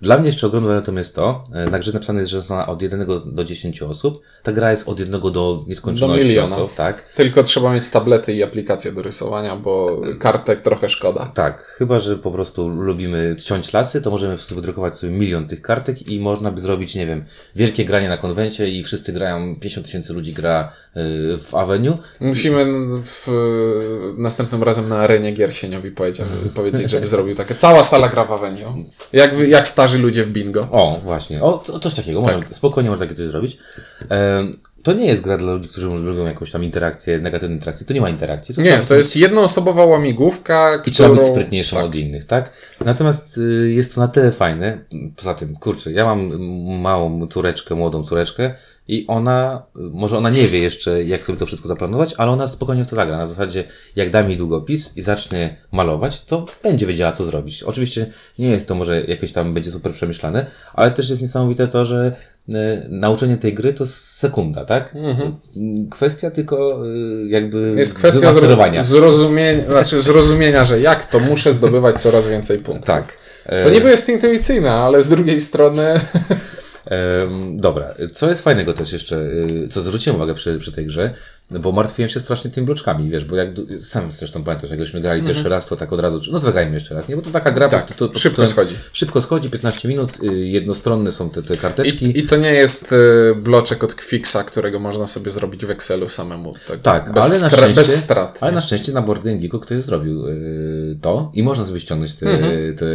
Dla 0.00 0.18
mnie 0.18 0.26
jeszcze 0.26 0.46
ogromną 0.46 0.68
zaletą 0.68 0.96
jest 0.96 1.14
to, 1.14 1.44
e, 1.54 1.66
na 1.66 1.78
grze 1.78 1.92
napisane 1.92 2.20
jest, 2.20 2.30
że 2.30 2.36
jest 2.36 2.50
od 2.66 2.82
1 2.82 3.06
do 3.24 3.44
10 3.44 3.82
osób. 3.82 4.22
Ta 4.42 4.52
gra 4.52 4.70
jest 4.70 4.88
od 4.88 5.00
1 5.00 5.20
do 5.30 5.64
nieskończoności 5.66 6.22
Do 6.22 6.28
miliona. 6.28 6.56
osób, 6.56 6.74
tak? 6.74 7.02
Tylko 7.14 7.42
trzeba 7.42 7.74
mieć 7.74 7.88
tablety 7.88 8.34
i 8.34 8.42
aplikacje 8.42 8.92
do 8.92 9.02
rysowania, 9.02 9.56
bo 9.56 10.00
kartek 10.18 10.60
trochę 10.60 10.88
szkoda. 10.88 11.30
Tak, 11.34 11.62
chyba, 11.62 11.98
że 11.98 12.16
po 12.16 12.30
prostu 12.30 12.68
lubimy 12.68 13.36
ciąć 13.44 13.72
lasy, 13.72 14.00
to 14.00 14.10
możemy 14.10 14.36
wydrukować 14.50 14.96
sobie 14.96 15.12
milion 15.12 15.46
tych 15.46 15.62
kartek 15.62 16.08
i 16.08 16.20
można 16.20 16.50
by 16.50 16.60
zrobić, 16.60 16.94
nie 16.94 17.06
wiem, 17.06 17.24
wielkie 17.56 17.84
granie 17.84 18.08
na 18.08 18.16
konwencie 18.16 18.68
i 18.68 18.84
wszyscy 18.84 19.12
grają, 19.12 19.56
50 19.56 19.86
tysięcy 19.86 20.12
ludzi 20.12 20.32
gra 20.32 20.72
y, 20.96 21.00
w 21.38 21.54
Avenue. 21.54 21.98
Musimy 22.20 22.66
w, 23.02 23.28
następnym 24.18 24.62
razem 24.62 24.88
na 24.88 24.98
arenie 24.98 25.32
gier 25.32 25.54
Sieniowi 25.54 25.90
powiedzieć, 26.54 26.90
żeby 26.90 27.06
zrobił 27.06 27.34
takie. 27.34 27.54
Cała 27.54 27.82
sala 27.82 28.08
gra 28.08 28.24
w 28.24 28.32
Avenue. 28.32 28.84
Jak, 29.12 29.38
jak 29.48 29.66
starzy 29.66 29.89
ludzie 29.98 30.24
w 30.24 30.28
bingo. 30.32 30.60
O, 30.70 31.00
właśnie, 31.04 31.42
o, 31.42 31.58
to, 31.58 31.78
coś 31.80 31.94
takiego, 31.94 32.22
Tak. 32.22 32.36
można, 32.36 32.54
spokojnie 32.54 32.90
można 32.90 33.06
takie 33.06 33.16
coś 33.16 33.26
zrobić. 33.26 33.58
To 34.82 34.92
nie 34.92 35.06
jest 35.06 35.22
gra 35.22 35.36
dla 35.36 35.52
ludzi, 35.52 35.68
którzy 35.68 35.86
lubią 35.88 36.24
jakąś 36.26 36.50
tam 36.50 36.64
interakcję, 36.64 37.18
negatywne 37.18 37.54
interakcje, 37.54 37.86
to 37.86 37.94
nie 37.94 38.00
ma 38.00 38.08
interakcji. 38.08 38.54
To 38.54 38.60
Nie, 38.62 38.78
to 38.78 38.94
jest 38.94 39.16
jednoosobowa 39.16 39.84
łamigłówka, 39.84 40.82
I 40.86 40.90
trzeba 40.90 41.08
być 41.08 41.18
którą- 41.18 41.34
sprytniejszym 41.34 41.76
tak. 41.78 41.86
od 41.86 41.94
innych, 41.94 42.24
tak? 42.26 42.50
Natomiast 42.84 43.38
y, 43.38 43.70
jest 43.72 43.94
to 43.94 44.00
na 44.00 44.08
tyle 44.08 44.32
fajne. 44.32 44.78
Poza 45.16 45.34
tym, 45.34 45.56
kurczę, 45.56 45.92
ja 45.92 46.04
mam 46.04 46.40
małą 46.80 47.26
córeczkę, 47.26 47.74
młodą 47.74 48.02
córeczkę 48.04 48.54
i 48.90 49.04
ona, 49.08 49.62
może 49.74 50.18
ona 50.18 50.30
nie 50.30 50.48
wie 50.48 50.58
jeszcze, 50.58 51.04
jak 51.04 51.24
sobie 51.24 51.38
to 51.38 51.46
wszystko 51.46 51.68
zaplanować, 51.68 52.14
ale 52.16 52.30
ona 52.30 52.46
spokojnie 52.46 52.84
w 52.84 52.86
to 52.86 52.96
zagra. 52.96 53.16
Na 53.16 53.26
zasadzie, 53.26 53.64
jak 53.96 54.10
da 54.10 54.22
mi 54.22 54.36
długopis 54.36 54.96
i 54.96 55.02
zacznie 55.02 55.56
malować, 55.72 56.24
to 56.24 56.46
będzie 56.62 56.86
wiedziała, 56.86 57.12
co 57.12 57.24
zrobić. 57.24 57.62
Oczywiście 57.62 58.06
nie 58.38 58.50
jest 58.50 58.68
to 58.68 58.74
może 58.74 59.04
jakieś 59.04 59.32
tam 59.32 59.54
będzie 59.54 59.70
super 59.70 59.92
przemyślane, 59.92 60.46
ale 60.74 60.90
też 60.90 61.10
jest 61.10 61.22
niesamowite 61.22 61.68
to, 61.68 61.84
że 61.84 62.12
y, 62.48 62.52
nauczenie 62.88 63.36
tej 63.36 63.54
gry 63.54 63.72
to 63.72 63.86
sekunda, 63.86 64.64
tak? 64.64 64.94
Kwestia 65.90 66.30
tylko 66.30 66.86
y, 66.86 67.28
jakby 67.28 67.58
Mhm. 67.58 67.78
Jest 67.78 67.94
kwestia 67.94 68.32
zrozumienia, 68.82 69.62
znaczy 69.62 70.00
zrozumienia, 70.00 70.64
że 70.64 70.80
jak 70.80 71.06
to 71.06 71.20
muszę 71.20 71.52
zdobywać 71.52 72.00
coraz 72.00 72.28
więcej 72.28 72.58
punktów. 72.58 72.86
Tak. 72.86 73.18
To 73.62 73.70
niby 73.70 73.90
jest 73.90 74.08
intuicyjne, 74.08 74.70
ale 74.70 75.02
z 75.02 75.08
drugiej 75.08 75.40
strony 75.40 75.82
dobra, 77.56 77.94
co 78.12 78.28
jest 78.28 78.42
fajnego 78.42 78.72
też 78.72 78.92
jeszcze, 78.92 79.16
y, 79.16 79.68
co 79.70 79.82
zwróciłem 79.82 80.16
uwagę 80.16 80.34
przy, 80.34 80.58
przy 80.58 80.72
tej 80.72 80.86
grze, 80.86 81.14
bo 81.60 81.72
martwiłem 81.72 82.08
się 82.08 82.20
strasznie 82.20 82.50
tymi 82.50 82.64
bloczkami, 82.66 83.10
wiesz, 83.10 83.24
bo 83.24 83.36
jak, 83.36 83.48
sam 83.80 84.12
zresztą 84.12 84.44
pamiętasz, 84.44 84.70
jak 84.70 84.80
żeśmy 84.80 85.00
grali 85.00 85.22
pierwszy 85.22 85.48
raz, 85.48 85.66
to 85.66 85.76
tak 85.76 85.92
od 85.92 86.00
razu, 86.00 86.20
no 86.32 86.38
zagrajmy 86.38 86.74
jeszcze 86.74 86.94
raz, 86.94 87.08
nie, 87.08 87.16
bo 87.16 87.22
to 87.22 87.30
taka 87.30 87.52
gra, 87.52 87.68
Tak, 87.68 87.88
to, 87.88 87.94
to, 87.94 88.08
to, 88.08 88.18
szybko 88.18 88.42
to, 88.42 88.48
schodzi. 88.48 88.74
Szybko 88.92 89.22
schodzi, 89.22 89.50
15 89.50 89.88
minut, 89.88 90.18
y, 90.22 90.26
jednostronne 90.46 91.12
są 91.12 91.30
te, 91.30 91.42
te 91.42 91.56
karteczki. 91.56 92.04
I, 92.04 92.18
I 92.18 92.22
to 92.26 92.36
nie 92.36 92.52
jest 92.52 92.92
y, 92.92 92.96
bloczek 93.36 93.84
od 93.84 93.94
Quixa, 93.94 94.36
którego 94.46 94.80
można 94.80 95.06
sobie 95.06 95.30
zrobić 95.30 95.66
w 95.66 95.70
Excelu 95.70 96.08
samemu. 96.08 96.52
Tak, 96.68 96.80
Tak, 96.80 97.12
bez, 97.12 97.24
ale 97.24 97.38
na 97.40 97.48
stra- 97.48 97.56
szczęście, 97.56 97.74
bez 97.80 98.00
strat. 98.00 98.38
ale 98.40 98.52
nie? 98.52 98.54
na 98.56 98.60
szczęście 98.60 98.92
na 98.92 99.02
Board 99.02 99.24
Game 99.24 99.38
Geeku 99.38 99.60
ktoś 99.60 99.80
zrobił 99.80 100.24
to 101.00 101.30
i 101.34 101.42
można 101.42 101.64
sobie 101.64 101.80
ściągnąć 101.80 102.14
tę 102.14 102.30
Mhm. 102.30 102.76
tę, 102.76 102.86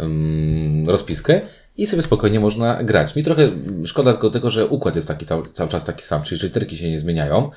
ym, 0.00 0.84
rozpiskę 0.88 1.40
i 1.78 1.86
sobie 1.86 2.02
spokojnie 2.02 2.40
można 2.40 2.82
grać. 2.82 3.16
Mi 3.16 3.22
trochę 3.24 3.48
szkoda 3.84 4.12
tylko 4.12 4.30
tego, 4.30 4.50
że 4.50 4.66
układ 4.66 4.96
jest 4.96 5.08
taki 5.08 5.26
cały, 5.26 5.42
cały 5.52 5.70
czas 5.70 5.84
taki 5.84 6.04
sam, 6.04 6.22
czyli 6.22 6.42
literki 6.42 6.76
się 6.76 6.90
nie 6.90 6.98
zmieniają. 6.98 7.50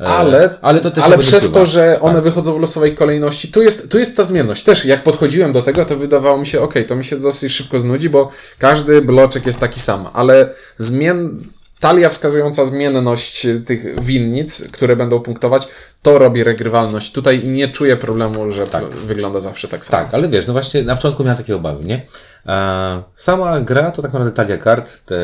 E, 0.00 0.06
Ale, 0.06 0.58
ale 0.62 0.80
to 0.80 0.90
też 0.90 1.04
ale 1.04 1.18
przez 1.18 1.52
to, 1.52 1.64
że 1.64 2.00
one 2.00 2.14
Tak. 2.14 2.24
wychodzą 2.24 2.54
w 2.54 2.60
losowej 2.60 2.94
kolejności, 2.94 3.48
tu 3.48 3.62
jest, 3.62 3.90
tu 3.90 3.98
jest 3.98 4.16
ta 4.16 4.22
zmienność. 4.22 4.62
Też 4.64 4.84
jak 4.84 5.02
podchodziłem 5.02 5.52
do 5.52 5.62
tego, 5.62 5.84
to 5.84 5.96
wydawało 5.96 6.38
mi 6.38 6.46
się, 6.46 6.60
ok, 6.60 6.74
to 6.88 6.96
mi 6.96 7.04
się 7.04 7.16
dosyć 7.20 7.52
szybko 7.52 7.78
znudzi, 7.78 8.10
bo 8.10 8.28
każdy 8.58 9.02
bloczek 9.02 9.46
jest 9.46 9.60
taki 9.60 9.80
sam, 9.80 10.06
ale 10.12 10.50
zmien... 10.78 11.44
Talia 11.84 12.08
wskazująca 12.08 12.64
zmienność 12.64 13.46
tych 13.66 14.04
winnic, 14.04 14.68
które 14.72 14.96
będą 14.96 15.20
punktować, 15.20 15.68
to 16.02 16.18
robi 16.18 16.44
regrywalność. 16.44 17.12
Tutaj 17.12 17.44
nie 17.44 17.68
czuję 17.68 17.96
problemu, 17.96 18.50
że 18.50 18.66
p- 18.66 18.80
wygląda 19.06 19.40
zawsze 19.40 19.68
tak 19.68 19.84
samo. 19.84 20.02
Tak, 20.04 20.14
ale 20.14 20.28
wiesz, 20.28 20.46
no 20.46 20.52
właśnie 20.52 20.82
na 20.82 20.96
początku 20.96 21.24
miałem 21.24 21.38
takie 21.38 21.56
obawy, 21.56 21.84
nie? 21.84 22.06
E, 22.46 23.02
sama 23.14 23.60
gra 23.60 23.90
to 23.90 24.02
tak 24.02 24.12
naprawdę 24.12 24.32
talia 24.32 24.56
kart 24.58 25.04
te, 25.04 25.16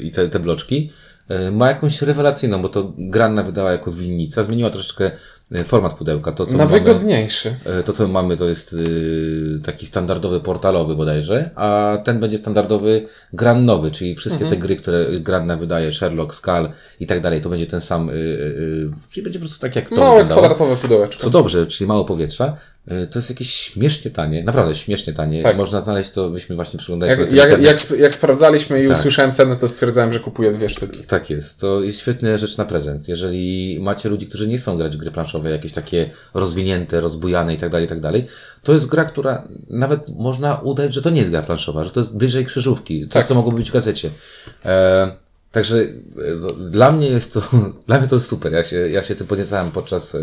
i 0.00 0.10
te, 0.10 0.28
te 0.28 0.38
bloczki 0.38 0.92
e, 1.28 1.50
ma 1.50 1.68
jakąś 1.68 2.02
rewelacyjną, 2.02 2.62
bo 2.62 2.68
to 2.68 2.92
Granna 2.98 3.42
wydała 3.42 3.72
jako 3.72 3.92
winnica, 3.92 4.42
zmieniła 4.42 4.70
troszeczkę 4.70 5.10
format 5.64 5.94
pudełka. 5.94 6.32
To, 6.32 6.46
co 6.46 6.56
Na 6.56 6.64
mamy, 6.64 6.78
wygodniejszy. 6.78 7.54
e, 7.66 7.82
to, 7.82 7.92
co 7.92 8.08
mamy, 8.08 8.36
to 8.36 8.48
jest 8.48 8.72
y, 8.72 9.60
taki 9.64 9.86
standardowy 9.86 10.40
portalowy 10.40 10.96
bodajże, 10.96 11.50
a 11.54 11.98
ten 12.04 12.20
będzie 12.20 12.38
standardowy 12.38 13.06
grannowy, 13.32 13.90
czyli 13.90 14.14
wszystkie 14.14 14.44
Mhm. 14.44 14.60
te 14.60 14.66
gry, 14.66 14.76
które 14.76 15.06
Granna 15.20 15.56
wydaje, 15.56 15.92
Sherlock, 15.92 16.34
Skull 16.34 16.68
i 17.00 17.06
tak 17.06 17.20
dalej, 17.20 17.40
to 17.40 17.48
będzie 17.48 17.66
ten 17.66 17.80
sam, 17.80 18.08
y, 18.10 18.12
y, 18.12 18.90
czyli 19.10 19.24
będzie 19.24 19.38
po 19.38 19.44
prostu 19.46 19.60
tak 19.60 19.76
jak 19.76 19.88
to 19.88 19.94
Małe 19.96 20.10
wyglądało. 20.10 20.40
kwadratowe 20.40 20.76
pudełeczko. 20.76 21.22
Co 21.22 21.30
dobrze, 21.30 21.66
czyli 21.66 21.88
mało 21.88 22.04
powietrza. 22.04 22.56
Y, 22.92 23.06
To 23.06 23.18
jest 23.18 23.30
jakieś 23.30 23.54
śmiesznie 23.54 24.10
tanie, 24.10 24.44
naprawdę 24.44 24.74
śmiesznie 24.74 25.12
tanie. 25.12 25.42
Tak. 25.42 25.56
Można 25.56 25.80
znaleźć 25.80 26.10
to, 26.10 26.30
byśmy 26.30 26.56
właśnie 26.56 26.78
przyglądali 26.78 27.10
Jak, 27.10 27.32
jak, 27.32 27.62
jak, 27.62 27.76
sp- 27.84 27.98
jak 28.00 28.14
sprawdzaliśmy 28.14 28.84
i 28.84 28.88
Tak. 28.88 28.96
usłyszałem 28.96 29.32
cenę, 29.32 29.56
to 29.56 29.68
stwierdzałem, 29.68 30.12
że 30.12 30.20
kupuję 30.20 30.52
dwie 30.52 30.68
sztuki. 30.68 30.98
Tak 31.02 31.30
jest. 31.30 31.60
To 31.60 31.80
jest 31.82 32.00
świetna 32.00 32.36
rzecz 32.36 32.56
na 32.56 32.64
prezent. 32.64 33.08
Jeżeli 33.08 33.78
macie 33.80 34.08
ludzi, 34.08 34.26
którzy 34.26 34.48
nie 34.48 34.58
chcą 34.58 34.76
grać 34.76 34.96
w 34.96 35.00
gry 35.00 35.10
planszowe, 35.10 35.50
jakieś 35.50 35.72
takie 35.72 36.10
rozwinięte, 36.34 37.00
rozbujane 37.00 37.54
i 37.54 37.56
tak 37.56 37.70
dalej, 37.70 37.86
i 37.86 37.88
tak 37.88 38.00
dalej, 38.00 38.26
to 38.62 38.72
jest 38.72 38.86
gra, 38.86 39.04
która 39.04 39.48
nawet 39.70 40.08
można 40.18 40.54
udać, 40.54 40.94
że 40.94 41.02
to 41.02 41.10
nie 41.10 41.18
jest 41.18 41.30
gra 41.30 41.42
planszowa, 41.42 41.84
że 41.84 41.90
to 41.90 42.00
jest 42.00 42.16
bliżej 42.16 42.44
krzyżówki, 42.46 43.00
coś, 43.04 43.12
Tak. 43.12 43.26
co 43.28 43.34
mogło 43.34 43.52
być 43.52 43.70
w 43.70 43.72
gazecie. 43.72 44.10
E, 44.64 45.16
także 45.52 45.76
e, 45.78 45.86
no, 46.40 46.48
dla 46.50 46.92
mnie 46.92 47.06
jest 47.06 47.32
to, 47.32 47.40
dla 47.86 47.98
mnie 47.98 48.08
to 48.08 48.16
jest 48.16 48.28
super. 48.28 48.52
Ja 48.52 48.64
się, 48.64 48.76
ja 48.76 49.02
się 49.02 49.14
tym 49.14 49.26
podniecałem 49.26 49.70
podczas, 49.70 50.14
e, 50.14 50.18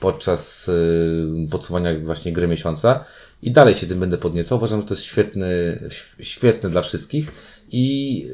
podczas 0.00 0.68
e, 0.68 1.48
podsumowania 1.48 1.98
właśnie 1.98 2.32
gry 2.32 2.48
miesiąca 2.48 3.04
i 3.42 3.50
dalej 3.50 3.74
się 3.74 3.86
tym 3.86 4.00
będę 4.00 4.18
podniecał. 4.18 4.58
Uważam, 4.58 4.80
że 4.80 4.86
to 4.86 4.94
jest 4.94 5.04
świetny, 5.04 5.80
świetne 6.20 6.70
dla 6.70 6.82
wszystkich. 6.82 7.32
I, 7.72 8.26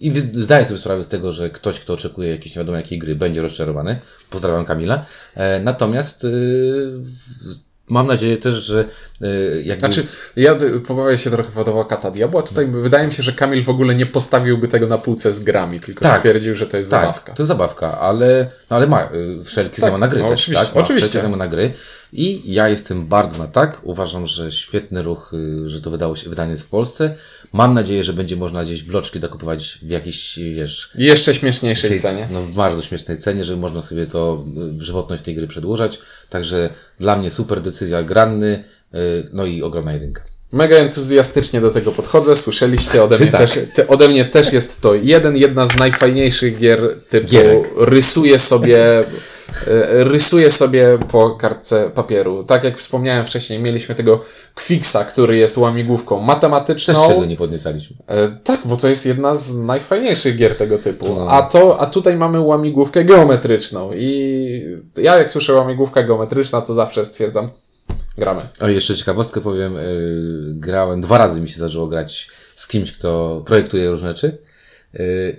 I 0.00 0.20
zdaję 0.20 0.64
sobie 0.64 0.78
sprawę 0.78 1.04
z 1.04 1.08
tego, 1.08 1.32
że 1.32 1.50
ktoś, 1.50 1.80
kto 1.80 1.92
oczekuje 1.92 2.30
jakiejś 2.30 2.56
nie 2.56 2.60
wiadomo 2.60 2.78
jakiej 2.78 2.98
gry, 2.98 3.14
będzie 3.14 3.42
rozczarowany. 3.42 4.00
Pozdrawiam 4.30 4.64
Kamila. 4.64 5.06
Natomiast 5.62 6.26
mam 7.94 8.06
nadzieję 8.06 8.36
też, 8.36 8.54
że 8.54 8.84
y, 9.22 9.62
jakby... 9.64 9.80
Znaczy, 9.80 10.06
ja 10.36 10.54
d- 10.54 10.80
pobawię 10.80 11.18
się 11.18 11.30
trochę 11.30 11.50
w 11.50 11.58
adwokata 11.58 12.10
diabła. 12.10 12.42
Tutaj 12.42 12.66
wydaje 12.66 13.06
mi 13.06 13.12
się, 13.12 13.22
że 13.22 13.32
Kamil 13.32 13.64
w 13.64 13.68
ogóle 13.68 13.94
nie 13.94 14.06
postawiłby 14.06 14.68
tego 14.68 14.86
na 14.86 14.98
półce 14.98 15.32
z 15.32 15.40
grami, 15.40 15.80
tylko 15.80 16.04
Tak. 16.04 16.16
stwierdził, 16.18 16.54
że 16.54 16.66
to 16.66 16.76
jest 16.76 16.90
tak, 16.90 17.00
zabawka. 17.00 17.32
to 17.32 17.42
jest 17.42 17.48
zabawka, 17.48 17.98
ale, 18.00 18.50
no 18.70 18.76
ale 18.76 18.86
ma 18.86 19.02
y, 19.40 19.44
wszelkie 19.44 19.80
Tak, 19.82 19.90
tak, 19.90 20.00
na 20.00 20.08
gry 20.08 20.22
no 20.22 20.28
też, 20.28 20.40
oczywiście, 20.40 20.66
tak? 20.66 20.74
Ma 20.74 20.80
oczywiście. 20.80 21.08
wszelkie 21.08 21.22
zamiast 21.22 21.38
na 21.38 21.48
gry. 21.48 21.72
I 22.16 22.42
ja 22.52 22.68
jestem 22.68 23.06
bardzo 23.06 23.38
na 23.38 23.46
tak. 23.46 23.80
Uważam, 23.82 24.26
że 24.26 24.52
świetny 24.52 25.02
ruch, 25.02 25.32
y, 25.34 25.68
że 25.68 25.80
to 25.80 25.90
wydało 25.90 26.16
się, 26.16 26.30
wydanie 26.30 26.50
jest 26.50 26.64
w 26.64 26.68
Polsce. 26.68 27.16
Mam 27.52 27.74
nadzieję, 27.74 28.04
że 28.04 28.12
będzie 28.12 28.36
można 28.36 28.64
gdzieś 28.64 28.82
bloczki 28.82 29.20
dokupować 29.20 29.78
w 29.82 29.90
jakiejś, 29.90 30.38
wiesz, 30.38 30.90
jeszcze 30.94 31.34
śmieszniejszej 31.34 32.00
cenie. 32.00 32.28
No, 32.30 32.42
w 32.42 32.52
bardzo 32.52 32.82
śmiesznej 32.82 33.18
cenie, 33.18 33.44
że 33.44 33.56
można 33.56 33.82
sobie 33.82 34.06
to 34.06 34.44
y, 34.78 34.84
żywotność 34.84 35.22
tej 35.22 35.34
gry 35.34 35.46
przedłużać. 35.46 35.98
Także 36.30 36.70
dla 37.00 37.16
mnie 37.16 37.30
super 37.30 37.60
decyzja 37.60 38.02
granny, 38.02 38.64
y, 38.94 38.98
no 39.32 39.46
i 39.46 39.62
ogromna 39.62 39.92
jedynka. 39.92 40.22
Mega 40.52 40.76
entuzjastycznie 40.76 41.60
do 41.60 41.70
tego 41.70 41.92
podchodzę. 41.92 42.36
Słyszeliście 42.36 43.04
ode 43.04 43.18
mnie, 43.18 43.30
tak. 43.32 43.40
też, 43.40 43.58
ty, 43.74 43.86
ode 43.86 44.08
mnie 44.08 44.24
też 44.24 44.52
jest 44.52 44.80
to 44.80 44.94
jeden, 44.94 45.36
jedna 45.36 45.66
z 45.66 45.76
najfajniejszych 45.76 46.58
gier 46.58 47.00
typu 47.08 47.28
Gierek. 47.28 47.70
rysuję 47.78 48.38
sobie 48.38 49.04
e, 49.66 50.04
rysuję 50.04 50.50
sobie 50.50 50.98
po 51.12 51.30
kartce 51.30 51.90
papieru. 51.90 52.44
Tak 52.44 52.64
jak 52.64 52.78
wspomniałem 52.78 53.24
wcześniej, 53.26 53.58
mieliśmy 53.58 53.94
tego 53.94 54.20
Quixa, 54.66 54.96
który 55.08 55.36
jest 55.36 55.58
łamigłówką 55.58 56.16
Też 56.18 56.26
matematyczną. 56.26 57.08
czego 57.08 57.24
nie 57.24 57.36
podniecaliśmy. 57.36 57.96
E, 58.08 58.28
Tak, 58.44 58.60
bo 58.64 58.76
to 58.76 58.88
jest 58.88 59.06
jedna 59.06 59.34
z 59.34 59.54
najfajniejszych 59.54 60.36
gier 60.36 60.56
tego 60.56 60.78
typu. 60.78 61.14
No. 61.14 61.26
A, 61.28 61.42
to, 61.42 61.80
a 61.80 61.86
tutaj 61.86 62.16
mamy 62.16 62.40
łamigłówkę 62.40 63.04
geometryczną. 63.04 63.90
I 63.94 64.62
ja 64.96 65.16
jak 65.16 65.30
słyszę 65.30 65.52
łamigłówka 65.52 66.02
geometryczna, 66.02 66.60
to 66.60 66.74
zawsze 66.74 67.04
stwierdzam, 67.04 67.50
gramy. 68.18 68.42
O, 68.60 68.68
jeszcze 68.68 68.94
ciekawostkę 68.96 69.40
powiem. 69.40 69.76
y, 69.76 70.54
grałem, 70.56 71.00
dwa 71.00 71.18
razy 71.18 71.40
mi 71.40 71.48
się 71.48 71.56
zdarzyło 71.56 71.86
grać 71.86 72.28
z 72.56 72.66
kimś, 72.66 72.92
kto 72.92 73.42
projektuje 73.46 73.90
różne 73.90 74.08
rzeczy. 74.08 74.38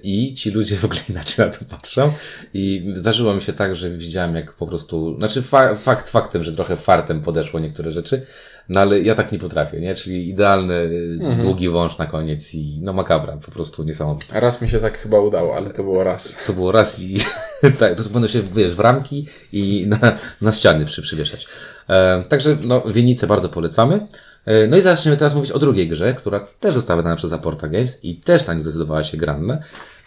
I 0.03 0.33
ci 0.33 0.51
ludzie 0.51 0.75
w 0.83 0.85
ogóle 0.85 0.99
inaczej 1.09 1.45
na 1.45 1.51
to 1.51 1.65
patrzą. 1.65 2.11
I 2.53 2.89
zdarzyło 2.93 3.33
mi 3.33 3.41
się 3.41 3.53
tak, 3.53 3.75
że 3.75 3.89
widziałem, 3.89 4.35
jak 4.35 4.53
po 4.53 4.67
prostu. 4.67 5.17
Znaczy, 5.17 5.41
fa 5.41 5.75
fakt 5.75 6.09
faktem, 6.09 6.43
że 6.43 6.55
trochę 6.55 6.75
fartem 6.75 7.21
podeszło 7.21 7.59
niektóre 7.59 7.91
rzeczy, 7.91 8.21
no 8.69 8.79
ale 8.79 9.01
ja 9.01 9.15
tak 9.15 9.31
nie 9.31 9.39
potrafię, 9.39 9.79
nie? 9.79 9.95
Czyli 9.95 10.29
idealny, 10.29 10.73
y, 10.73 11.37
długi 11.41 11.69
wąż 11.69 11.97
na 11.97 12.05
koniec 12.05 12.55
i 12.55 12.79
no 12.81 12.93
makabra, 12.93 13.37
po 13.37 13.51
prostu 13.51 13.83
niesamowite. 13.83 14.39
Raz 14.39 14.61
mi 14.61 14.69
się 14.69 14.79
tak 14.79 14.97
chyba 14.97 15.19
udało, 15.19 15.55
ale 15.55 15.69
to 15.69 15.83
było 15.83 16.03
raz. 16.03 16.37
To 16.45 16.53
było 16.53 16.71
raz 16.71 16.99
i 16.99 17.17
tak, 17.79 17.95
to 17.95 18.03
będą 18.09 18.27
się, 18.27 18.41
wiesz, 18.41 18.75
w 18.75 18.79
ramki 18.79 19.25
i 19.53 19.85
na, 19.87 20.17
na 20.41 20.51
ściany 20.51 20.85
przy, 20.85 21.01
przywieszać. 21.01 21.47
E, 21.89 22.23
także, 22.23 22.57
no, 22.63 22.81
Winnice 22.81 23.27
bardzo 23.27 23.49
polecamy. 23.49 23.99
E, 24.45 24.67
no 24.67 24.77
i 24.77 24.81
zaczniemy 24.81 25.17
teraz 25.17 25.35
mówić 25.35 25.51
o 25.51 25.59
drugiej 25.59 25.87
grze, 25.87 26.13
która 26.13 26.47
też 26.59 26.75
została 26.75 26.97
wydana 26.97 27.15
przez 27.15 27.33
Aporta 27.33 27.67
Games 27.67 27.99
i 28.03 28.15
też 28.15 28.47
na 28.47 28.53
nie 28.53 28.59
zdecydowała 28.59 29.03
się 29.03 29.17
Granna. 29.17 29.59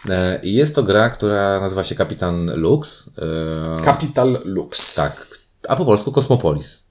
E, 0.09 0.39
I 0.43 0.53
jest 0.53 0.75
to 0.75 0.83
gra, 0.83 1.09
która 1.09 1.59
nazywa 1.59 1.83
się 1.83 1.95
Kapitan 1.95 2.51
Lux. 2.55 3.09
E, 3.77 3.83
Capital 3.83 4.37
Lux. 4.45 4.95
tak, 4.95 5.27
a 5.67 5.75
po 5.75 5.85
polsku 5.85 6.11
Kosmopolis, 6.11 6.83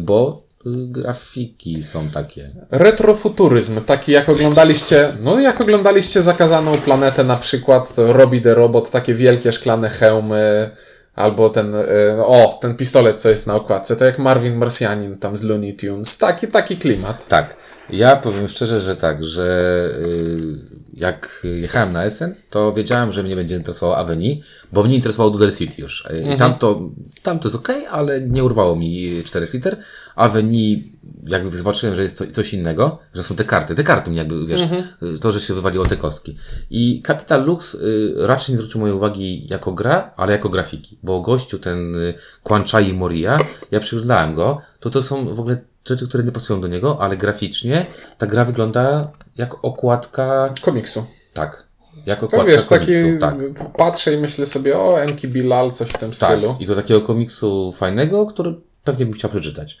bo 0.00 0.44
grafiki 0.66 1.84
są 1.84 2.08
takie. 2.08 2.50
Retrofuturyzm, 2.70 3.80
taki 3.80 4.12
jak 4.12 4.28
oglądaliście, 4.28 5.12
no 5.20 5.40
jak 5.40 5.60
oglądaliście 5.60 6.22
Zakazaną 6.22 6.78
Planetę 6.78 7.24
na 7.24 7.36
przykład, 7.36 7.94
to 7.94 8.12
Robi 8.12 8.40
the 8.40 8.54
Robot, 8.54 8.90
takie 8.90 9.14
wielkie 9.14 9.52
szklane 9.52 9.90
hełmy, 9.90 10.70
albo 11.14 11.48
ten, 11.48 11.74
e, 11.74 12.24
o, 12.26 12.58
ten 12.60 12.74
pistolet, 12.74 13.20
co 13.20 13.28
jest 13.30 13.46
na 13.46 13.54
okładce, 13.54 13.96
to 13.96 14.04
jak 14.04 14.18
Marvin 14.18 14.56
Marsjanin 14.56 15.18
tam 15.18 15.36
z 15.36 15.42
Looney 15.42 15.74
Tunes, 15.74 16.18
taki, 16.18 16.48
taki 16.48 16.76
klimat. 16.76 17.28
Tak. 17.28 17.56
Ja 17.90 18.16
powiem 18.16 18.48
szczerze, 18.48 18.80
że 18.80 18.96
tak, 18.96 19.24
że 19.24 19.88
y, 19.98 20.83
jak 20.96 21.46
jechałem 21.60 21.92
na 21.92 22.04
Essen, 22.04 22.34
to 22.50 22.72
wiedziałem, 22.72 23.12
że 23.12 23.22
mnie 23.22 23.36
będzie 23.36 23.56
interesował 23.56 23.94
Avenue, 23.94 24.40
bo 24.72 24.82
mnie 24.82 24.94
interesował 24.96 25.30
Doodle 25.30 25.52
City 25.52 25.82
już. 25.82 26.04
Y, 26.10 26.34
I 26.34 26.36
tam 26.36 26.54
to, 26.54 26.90
tam 27.22 27.38
to 27.38 27.48
jest 27.48 27.56
ok, 27.56 27.68
ale 27.90 28.20
nie 28.20 28.44
urwało 28.44 28.76
mi 28.76 29.22
4 29.24 29.48
liter. 29.52 29.76
Avenue, 30.16 30.82
jakby 31.26 31.56
zobaczyłem, 31.56 31.96
że 31.96 32.02
jest 32.02 32.18
to 32.18 32.26
coś 32.26 32.54
innego, 32.54 32.98
że 33.14 33.24
są 33.24 33.36
te 33.36 33.44
karty. 33.44 33.74
Te 33.74 33.84
karty 33.84 34.10
mnie 34.10 34.18
jakby, 34.18 34.46
wiesz, 34.46 34.62
y, 35.02 35.18
to, 35.18 35.32
że 35.32 35.40
się 35.40 35.54
wywaliło 35.54 35.86
te 35.86 35.96
kostki. 35.96 36.36
I 36.70 37.02
Capital 37.06 37.44
Lux 37.44 37.74
y, 37.74 38.14
raczej 38.18 38.52
nie 38.52 38.58
zwrócił 38.58 38.80
mojej 38.80 38.96
uwagi 38.96 39.46
jako 39.48 39.72
gra, 39.72 40.12
ale 40.16 40.32
jako 40.32 40.48
grafiki. 40.48 40.98
Bo 41.02 41.20
gościu 41.20 41.58
ten 41.58 41.96
y, 41.96 42.14
Kwanchai 42.42 42.92
Moria, 42.92 43.36
ja 43.70 43.80
przyglądałem 43.80 44.34
go, 44.34 44.58
to 44.80 44.90
to 44.90 45.02
są 45.02 45.34
w 45.34 45.40
ogóle 45.40 45.56
rzeczy, 45.88 46.08
które 46.08 46.24
nie 46.24 46.32
pasują 46.32 46.60
do 46.60 46.68
niego, 46.68 46.98
ale 47.00 47.16
graficznie 47.16 47.86
ta 48.18 48.26
gra 48.26 48.44
wygląda 48.44 49.10
jak 49.36 49.64
okładka, 49.64 50.54
Komiksu. 50.62 51.06
tak, 51.34 51.64
jak 52.06 52.20
To 52.20 52.26
okładka 52.26 52.52
wiesz, 52.52 52.64
taki, 52.64 52.86
komiksu, 52.86 53.20
tak. 53.20 53.34
patrzę 53.76 54.14
i 54.14 54.16
myślę 54.16 54.46
sobie, 54.46 54.78
o, 54.78 55.00
Enki 55.02 55.28
Bilal, 55.28 55.70
coś 55.70 55.88
w 55.88 55.98
tym 55.98 56.10
Tak, 56.10 56.30
stylu. 56.30 56.56
i 56.60 56.66
to 56.66 56.74
takiego 56.74 57.00
komiksu 57.00 57.72
fajnego, 57.72 58.26
który 58.26 58.54
pewnie 58.84 59.04
bym 59.06 59.14
chciał 59.14 59.30
przeczytać. 59.30 59.78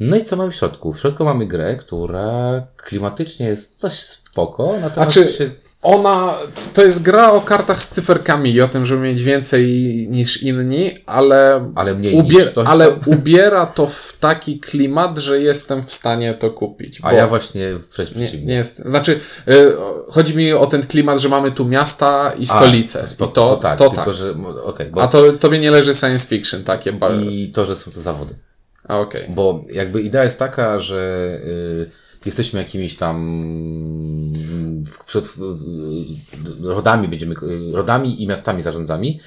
No 0.00 0.16
i 0.16 0.24
co 0.24 0.36
mamy 0.36 0.50
w 0.50 0.54
środku? 0.54 0.92
W 0.92 1.00
środku 1.00 1.24
mamy 1.24 1.46
grę, 1.46 1.76
która 1.76 2.66
klimatycznie 2.76 3.46
jest 3.46 3.78
coś 3.80 3.92
spoko, 4.00 4.74
A 4.76 4.80
natomiast 4.80 5.12
czy 5.12 5.24
się 5.24 5.50
Ona, 5.82 6.34
to 6.74 6.84
jest 6.84 7.02
gra 7.02 7.32
o 7.32 7.40
kartach 7.40 7.82
z 7.82 7.88
cyferkami 7.88 8.52
i 8.52 8.60
o 8.60 8.68
tym, 8.68 8.84
żeby 8.86 9.02
mieć 9.02 9.22
więcej 9.22 9.66
niż 10.10 10.42
inni, 10.42 10.90
ale, 11.06 11.72
Ale 11.74 11.94
ubier- 11.94 12.56
niż 12.56 12.66
ale 12.66 12.90
ubiera 13.06 13.66
to 13.66 13.86
w 13.86 14.16
taki 14.20 14.60
klimat, 14.60 15.18
że 15.18 15.40
jestem 15.42 15.82
w 15.82 15.92
stanie 15.92 16.34
to 16.34 16.50
kupić. 16.50 16.98
A 17.02 17.10
bo 17.10 17.16
ja 17.16 17.26
właśnie 17.26 17.72
wręcz 17.96 18.10
nie, 18.14 18.16
przeciwnie. 18.16 18.46
nie 18.46 18.54
jest. 18.54 18.78
Znaczy, 18.78 19.20
y, 19.48 19.72
chodzi 20.08 20.36
mi 20.36 20.52
o 20.52 20.66
ten 20.66 20.86
klimat, 20.86 21.20
że 21.20 21.28
mamy 21.28 21.50
tu 21.50 21.64
miasta 21.64 22.32
i 22.38 22.46
stolice. 22.46 23.04
I 23.14 23.16
to, 23.16 23.26
to 23.26 23.56
tak, 23.56 23.78
to 23.78 23.88
tylko 23.90 24.04
tak. 24.04 24.14
że, 24.14 24.34
okej, 24.64 24.86
bo 24.90 25.02
A 25.02 25.08
to 25.08 25.32
tobie 25.32 25.58
nie 25.58 25.70
leży 25.70 25.94
science 25.94 26.28
fiction 26.28 26.64
takie. 26.64 26.92
Ba- 26.92 27.14
i 27.14 27.48
to, 27.54 27.66
że 27.66 27.76
są 27.76 27.90
to 27.90 28.00
zawody. 28.00 28.34
A 28.88 28.98
okej. 28.98 29.26
Bo 29.28 29.62
jakby 29.72 30.02
idea 30.02 30.24
jest 30.24 30.38
taka, 30.38 30.78
że 30.78 31.28
y, 31.44 31.90
jesteśmy 32.26 32.58
jakimiś 32.58 32.96
tam 32.96 33.16
przed, 35.06 35.24
rodami, 36.62 37.08
będziemy, 37.08 37.34
rodami 37.72 38.22
i 38.22 38.26
miastami 38.26 38.62
zarządzami. 38.62 39.20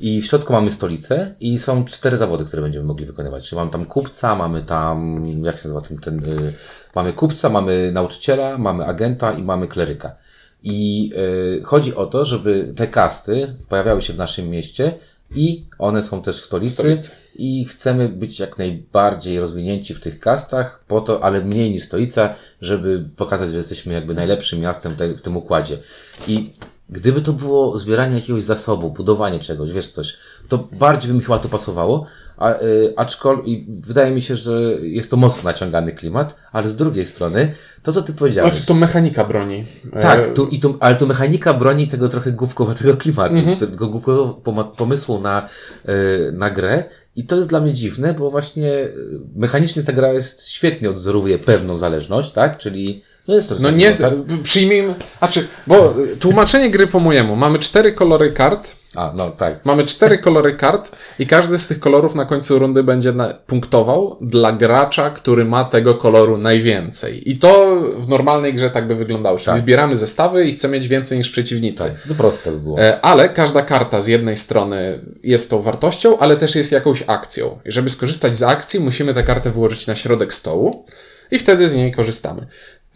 I 0.00 0.22
w 0.22 0.26
środku 0.26 0.52
mamy 0.52 0.70
stolicę 0.70 1.34
i 1.40 1.58
są 1.58 1.84
cztery 1.84 2.16
zawody, 2.16 2.44
które 2.44 2.62
będziemy 2.62 2.84
mogli 2.84 3.06
wykonywać. 3.06 3.52
Mamy 3.52 3.70
tam 3.70 3.84
kupca, 3.84 4.34
mamy 4.34 4.62
tam, 4.62 5.24
jak 5.42 5.56
się 5.56 5.68
nazywa 5.68 5.80
ten, 5.80 5.98
ten 5.98 6.24
y, 6.24 6.52
mamy 6.94 7.12
kupca, 7.12 7.48
mamy 7.48 7.92
nauczyciela, 7.92 8.58
mamy 8.58 8.84
agenta 8.84 9.32
i 9.32 9.42
mamy 9.42 9.68
kleryka. 9.68 10.16
I 10.62 11.10
y, 11.58 11.62
chodzi 11.62 11.94
o 11.94 12.06
to, 12.06 12.24
żeby 12.24 12.72
te 12.76 12.86
kasty 12.86 13.54
pojawiały 13.68 14.02
się 14.02 14.12
w 14.12 14.16
naszym 14.16 14.48
mieście 14.48 14.94
i 15.34 15.66
one 15.78 16.02
są 16.02 16.22
też 16.22 16.40
w 16.42 16.44
stolicy, 16.44 16.74
Stolicy. 16.74 17.10
i 17.36 17.64
chcemy 17.64 18.08
być 18.08 18.38
jak 18.38 18.58
najbardziej 18.58 19.40
rozwinięci 19.40 19.94
w 19.94 20.00
tych 20.00 20.20
kastach, 20.20 20.84
po 20.88 21.00
to, 21.00 21.24
ale 21.24 21.40
mniej 21.40 21.70
niż 21.70 21.84
stolica, 21.84 22.34
żeby 22.60 23.08
pokazać, 23.16 23.50
że 23.50 23.56
jesteśmy 23.56 23.94
jakby 23.94 24.14
najlepszym 24.14 24.60
miastem 24.60 24.96
te, 24.96 25.08
w 25.08 25.20
tym 25.20 25.36
układzie. 25.36 25.78
I 26.26 26.52
gdyby 26.90 27.20
to 27.20 27.32
było 27.32 27.78
zbieranie 27.78 28.16
jakiegoś 28.16 28.42
zasobu, 28.42 28.90
budowanie 28.90 29.38
czegoś, 29.38 29.72
wiesz 29.72 29.88
coś, 29.88 30.16
to 30.48 30.68
bardziej 30.72 31.08
by 31.08 31.18
mi 31.18 31.24
chyba 31.24 31.38
to 31.38 31.48
pasowało, 31.48 32.06
a, 32.38 32.54
y, 32.62 32.92
aczkolwiek 32.96 33.70
wydaje 33.70 34.10
mi 34.10 34.20
się, 34.20 34.36
że 34.36 34.52
jest 34.80 35.10
to 35.10 35.16
mocno 35.16 35.42
naciągany 35.50 35.92
klimat, 35.92 36.36
ale 36.52 36.68
z 36.68 36.76
drugiej 36.76 37.04
strony, 37.04 37.52
to 37.82 37.92
co 37.92 38.02
ty 38.02 38.12
powiedziałeś. 38.12 38.52
Znaczy, 38.52 38.66
to 38.66 38.74
mechanika 38.74 39.24
broni. 39.24 39.64
Tak, 40.00 40.20
E, 40.20 40.28
tu, 40.30 40.46
i 40.46 40.60
tu, 40.60 40.76
ale 40.80 40.96
tu 40.96 41.06
mechanika 41.06 41.54
broni 41.54 41.88
tego 41.88 42.08
trochę 42.08 42.32
głupkowatego 42.32 42.96
klimatu, 42.96 43.34
Mhm. 43.34 43.56
tego 43.56 43.86
głupkowego 43.88 44.28
pomysłu 44.76 45.20
na, 45.20 45.48
y, 45.88 46.32
na 46.32 46.50
grę. 46.50 46.84
I 47.16 47.24
to 47.26 47.36
jest 47.36 47.48
dla 47.48 47.60
mnie 47.60 47.74
dziwne, 47.74 48.14
bo 48.14 48.30
właśnie 48.30 48.72
y, 48.72 48.94
mechanicznie 49.36 49.82
ta 49.82 49.92
gra 49.92 50.12
jest 50.12 50.48
świetnie 50.48 50.90
odzorowuje 50.90 51.38
pewną 51.38 51.78
zależność, 51.78 52.32
tak? 52.32 52.58
Czyli 52.58 53.02
no 53.28 53.34
jest 53.34 53.48
to 53.48 53.54
No 53.60 53.70
nie, 53.70 53.90
tak? 53.94 54.12
przyjmijmy, 54.42 54.94
znaczy, 55.18 55.46
bo 55.66 55.94
y, 55.98 56.16
tłumaczenie 56.16 56.70
gry 56.70 56.86
po 56.86 57.00
mojemu. 57.00 57.36
Mamy 57.36 57.58
cztery 57.58 57.92
kolory 57.92 58.32
kart, 58.32 58.76
A, 58.96 59.12
no 59.16 59.30
tak. 59.30 59.64
mamy 59.64 59.84
cztery 59.84 60.18
kolory 60.28 60.54
kart 60.56 60.92
i 61.18 61.26
każdy 61.26 61.58
z 61.58 61.68
tych 61.68 61.80
kolorów 61.80 62.14
na 62.14 62.24
końcu 62.24 62.58
rundy 62.58 62.82
będzie 62.82 63.12
punktował 63.46 64.16
dla 64.20 64.52
gracza, 64.52 65.10
który 65.10 65.44
ma 65.44 65.64
tego 65.64 65.94
koloru 65.94 66.38
najwięcej. 66.38 67.30
I 67.30 67.38
to 67.38 67.76
w 67.96 68.08
normalnej 68.08 68.54
grze 68.54 68.70
tak 68.70 68.86
by 68.86 68.94
wyglądało. 68.94 69.38
Czyli 69.38 69.46
Tak. 69.46 69.58
zbieramy 69.58 69.96
zestawy 69.96 70.44
i 70.44 70.52
chcemy 70.52 70.76
mieć 70.76 70.88
więcej 70.88 71.18
niż 71.18 71.30
przeciwnicy. 71.30 71.84
Tak, 71.84 71.92
to 72.08 72.14
proste 72.14 72.52
by 72.52 72.58
było. 72.58 72.78
E, 72.80 73.00
Ale 73.00 73.28
każda 73.28 73.62
karta 73.62 74.00
z 74.00 74.06
jednej 74.06 74.36
strony 74.36 74.98
jest 75.22 75.50
tą 75.50 75.62
wartością, 75.62 76.18
ale 76.18 76.36
też 76.36 76.54
jest 76.54 76.72
jakąś 76.72 77.04
akcją. 77.06 77.58
I 77.64 77.72
żeby 77.72 77.90
skorzystać 77.90 78.36
z 78.36 78.42
akcji, 78.42 78.80
musimy 78.80 79.14
tę 79.14 79.22
kartę 79.22 79.50
wyłożyć 79.50 79.86
na 79.86 79.94
środek 79.94 80.34
stołu 80.34 80.84
i 81.30 81.38
wtedy 81.38 81.68
z 81.68 81.74
niej 81.74 81.92
korzystamy. 81.92 82.46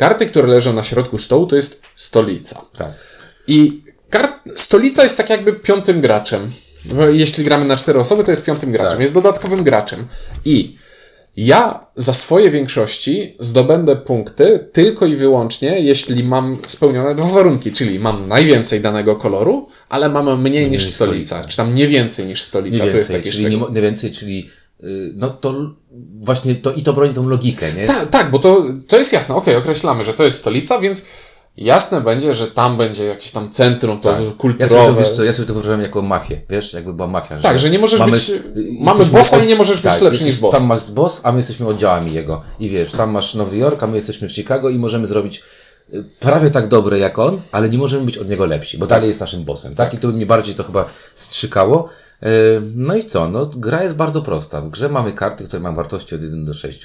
Karty, 0.03 0.27
które 0.27 0.49
leżą 0.49 0.73
na 0.73 0.83
środku 0.83 1.19
stołu, 1.19 1.47
to 1.47 1.57
jest 1.57 1.83
stolica. 1.97 2.61
Tak. 2.77 2.93
I 3.47 3.83
stolica 4.57 5.03
jest 5.03 5.17
tak 5.17 5.31
jakby 5.31 5.53
piątym 5.53 6.01
graczem. 6.01 6.51
Jeśli 7.13 7.45
gramy 7.45 7.65
na 7.65 7.77
cztery 7.77 7.99
osoby, 7.99 8.25
to 8.25 8.31
jest 8.31 8.45
piątym 8.45 8.73
graczem. 8.73 8.91
Tak. 8.91 9.01
Jest 9.01 9.13
dodatkowym 9.13 9.65
graczem. 9.65 10.07
I 10.45 10.77
ja 11.37 11.87
za 11.97 12.13
swoje 12.13 12.51
większości 12.51 13.37
zdobędę 13.39 13.97
punkty 13.97 14.69
tylko 14.73 15.07
i 15.07 15.17
wyłącznie, 15.17 15.81
jeśli 15.81 16.25
mam 16.25 16.59
spełnione 16.67 17.15
dwa 17.15 17.27
warunki, 17.27 17.73
czyli 17.73 17.99
mam 17.99 18.29
najwięcej 18.29 18.81
danego 18.81 19.17
koloru, 19.17 19.69
ale 19.89 20.09
mam 20.09 20.43
mniej 20.43 20.71
niż 20.71 20.83
niż 20.83 20.91
stolica, 20.91 21.27
stolica. 21.27 21.49
czy 21.49 21.57
tam 21.57 21.75
nie 21.75 21.89
więcej 21.89 22.27
niż 22.27 22.43
stolica. 22.43 22.85
Nie 22.85 22.91
to 22.91 22.97
jest 22.97 23.11
więcej, 23.11 23.17
takie 23.17 23.43
czyli 23.43 23.57
nie, 23.57 23.67
nie 23.71 23.83
więcej, 23.83 24.11
czyli 24.11 24.51
y, 24.85 25.13
no 25.15 25.31
to 25.31 25.71
właśnie 26.25 26.55
to 26.55 26.73
i 26.73 26.83
to 26.83 26.93
broni 26.93 27.15
tą 27.15 27.29
logikę, 27.29 27.73
nie? 27.73 27.87
Tak, 27.87 28.09
tak, 28.11 28.31
bo 28.31 28.39
to, 28.39 28.63
to 28.89 28.97
jest 28.99 29.13
jasne. 29.13 29.35
Okej, 29.35 29.57
określamy, 29.57 30.05
że 30.05 30.15
to 30.15 30.25
jest 30.25 30.39
stolica, 30.39 30.79
więc 30.79 31.05
jasne 31.57 32.01
będzie, 32.01 32.35
że 32.35 32.47
tam 32.47 32.77
będzie 32.77 33.05
jakieś 33.05 33.31
tam 33.31 33.51
centrum 33.51 34.01
to 34.01 34.09
Tak. 34.13 34.13
Ja 34.13 34.19
sobie, 34.19 34.31
to, 34.31 34.37
kulturowe. 34.39 34.95
wiesz 34.99 35.11
co, 35.11 35.25
ja 35.25 35.33
sobie 35.33 35.47
to 35.49 35.53
wyobrażam 35.55 35.81
jako 35.81 36.03
mafię, 36.03 36.41
wiesz, 36.51 36.73
jakby 36.73 36.93
była 36.93 37.09
mafia. 37.09 37.39
Tak, 37.39 37.59
że 37.59 37.71
nie 37.71 37.79
możesz 37.79 38.03
być- 38.03 38.31
y, 38.31 38.43
mamy 38.81 39.05
bossa 39.05 39.39
i 39.39 39.47
nie 39.47 39.57
możesz 39.57 39.77
być 39.81 39.85
lepszy 39.85 40.05
jesteś- 40.05 40.27
niż 40.27 40.37
boss. 40.37 40.59
Tam 40.59 40.67
masz 40.69 40.91
boss, 40.91 41.21
a 41.25 41.33
my 41.33 41.39
jesteśmy 41.39 41.67
oddziałami 41.67 42.13
jego. 42.13 42.43
I 42.61 42.69
wiesz, 42.69 42.93
tam 42.93 43.11
masz 43.11 43.35
Nowy 43.35 43.57
Jork, 43.57 43.83
a 43.83 43.87
my 43.87 43.97
jesteśmy 43.97 44.29
w 44.29 44.33
Chicago 44.33 44.69
i 44.69 44.79
możemy 44.79 45.07
zrobić 45.07 45.43
y, 45.95 46.05
prawie 46.21 46.51
tak 46.51 46.69
dobre 46.69 46.99
jak 46.99 47.19
on, 47.19 47.41
ale 47.53 47.69
nie 47.69 47.79
możemy 47.79 48.05
być 48.05 48.19
od 48.19 48.29
niego 48.29 48.47
lepsi, 48.47 48.79
bo 48.79 48.87
dalej 48.87 49.09
jest 49.09 49.21
naszym 49.21 49.45
bossem, 49.45 49.75
tak? 49.75 49.95
I 49.95 49.99
to 49.99 50.09
by 50.09 50.15
mnie 50.15 50.27
bardziej 50.27 50.55
to 50.55 50.65
chyba 50.65 50.85
strzykało. 51.15 51.89
Y, 52.27 52.27
No 52.77 52.97
i 52.97 53.05
co? 53.05 53.29
No, 53.29 53.47
gra 53.57 53.83
jest 53.83 53.95
bardzo 53.97 54.23
prosta. 54.23 54.61
W 54.61 54.69
grze 54.71 54.89
mamy 54.89 55.13
karty, 55.13 55.45
które 55.45 55.63
mają 55.63 55.75
wartości 55.75 56.15
od 56.15 56.23
1 56.23 56.45
do 56.45 56.55
6. 56.55 56.83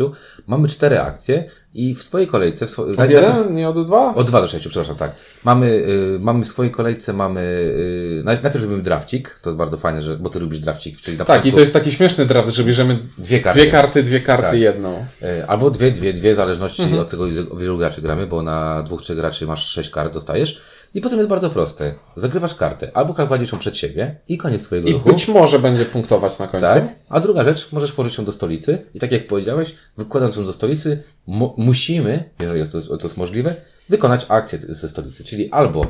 Mamy 0.48 0.68
cztery 0.68 1.00
akcje 1.00 1.44
i 1.74 1.96
w 1.96 2.04
swojej 2.04 2.28
kolejce... 2.28 2.68
W 2.68 2.70
swo... 2.70 2.84
Od 2.98 3.10
jeden, 3.10 3.56
nie 3.56 3.70
od 3.70 3.86
dwa? 3.88 4.14
Od 4.16 4.28
2 4.28 4.42
do 4.42 4.48
6, 4.48 4.68
przepraszam, 4.68 4.96
tak. 4.96 5.12
Mamy, 5.44 5.68
y, 5.68 6.18
mamy 6.22 6.44
w 6.44 6.48
swojej 6.48 6.72
kolejce, 6.72 7.14
mamy, 7.14 7.42
y, 7.42 8.22
naj- 8.26 8.44
najpierw 8.44 8.62
robimy 8.64 8.82
drafcik, 8.82 9.40
to 9.42 9.50
jest 9.50 9.58
bardzo 9.58 9.78
fajne, 9.78 10.02
że, 10.02 10.18
bo 10.18 10.30
ty 10.30 10.40
lubisz 10.40 10.60
drafcik, 10.60 11.02
czyli 11.02 11.18
na 11.18 11.26
Tak, 11.26 11.36
i 11.36 11.40
początku 11.40 11.56
to 11.56 11.60
jest 11.60 11.74
taki 11.74 11.92
śmieszny 11.92 12.26
draft, 12.26 12.50
że 12.50 12.64
bierzemy 12.64 12.98
dwie 13.18 13.40
karty. 13.40 13.60
dwie 13.60 13.72
karty, 13.72 14.04
dwie 14.04 14.22
karty, 14.22 14.48
Tak. 14.48 14.60
jedną. 14.60 15.06
Y, 15.24 15.48
Albo 15.48 15.70
dwie, 15.72 15.92
dwie, 15.92 16.14
dwie, 16.14 16.34
w 16.34 16.36
zależności 16.36 16.82
Mhm. 16.84 17.02
od 17.02 17.10
tego, 17.10 17.26
wielu 17.58 17.78
graczy 17.78 18.02
gramy, 18.02 18.28
bo 18.28 18.42
na 18.44 18.84
dwóch, 18.84 19.02
trzech 19.02 19.18
graczy 19.18 19.48
masz 19.48 19.66
sześć 19.70 19.90
kart, 19.90 20.14
dostajesz. 20.14 20.62
I 20.94 21.02
potem 21.02 21.18
jest 21.18 21.30
bardzo 21.30 21.50
proste. 21.50 21.94
Zagrywasz 22.16 22.56
kartę, 22.56 22.92
albo 22.94 23.14
kładziesz 23.28 23.52
ją 23.52 23.58
przed 23.60 23.78
siebie 23.78 24.16
i 24.28 24.38
koniec 24.38 24.64
twojego 24.64 24.88
I 24.88 24.94
ruchu. 24.94 25.10
być 25.10 25.28
może 25.28 25.60
będzie 25.60 25.86
punktować 25.86 26.40
na 26.40 26.48
końcu. 26.48 26.66
Tak. 26.68 26.84
A 27.10 27.20
druga 27.20 27.44
rzecz, 27.44 27.72
możesz 27.72 27.92
położyć 27.92 28.18
ją 28.18 28.26
do 28.26 28.32
stolicy 28.32 28.78
i 28.94 29.00
tak 29.00 29.12
jak 29.12 29.28
powiedziałeś, 29.28 29.76
wykładając 29.98 30.36
ją 30.36 30.46
do 30.46 30.54
stolicy, 30.54 31.04
mu- 31.28 31.54
musimy, 31.58 32.30
jeżeli 32.40 32.60
jest 32.60 32.72
to, 32.72 32.98
to 32.98 33.08
jest 33.08 33.18
możliwe, 33.18 33.56
wykonać 33.90 34.26
akcję 34.30 34.60
ze 34.70 34.90
stolicy. 34.90 35.24
Czyli 35.24 35.52
albo 35.52 35.86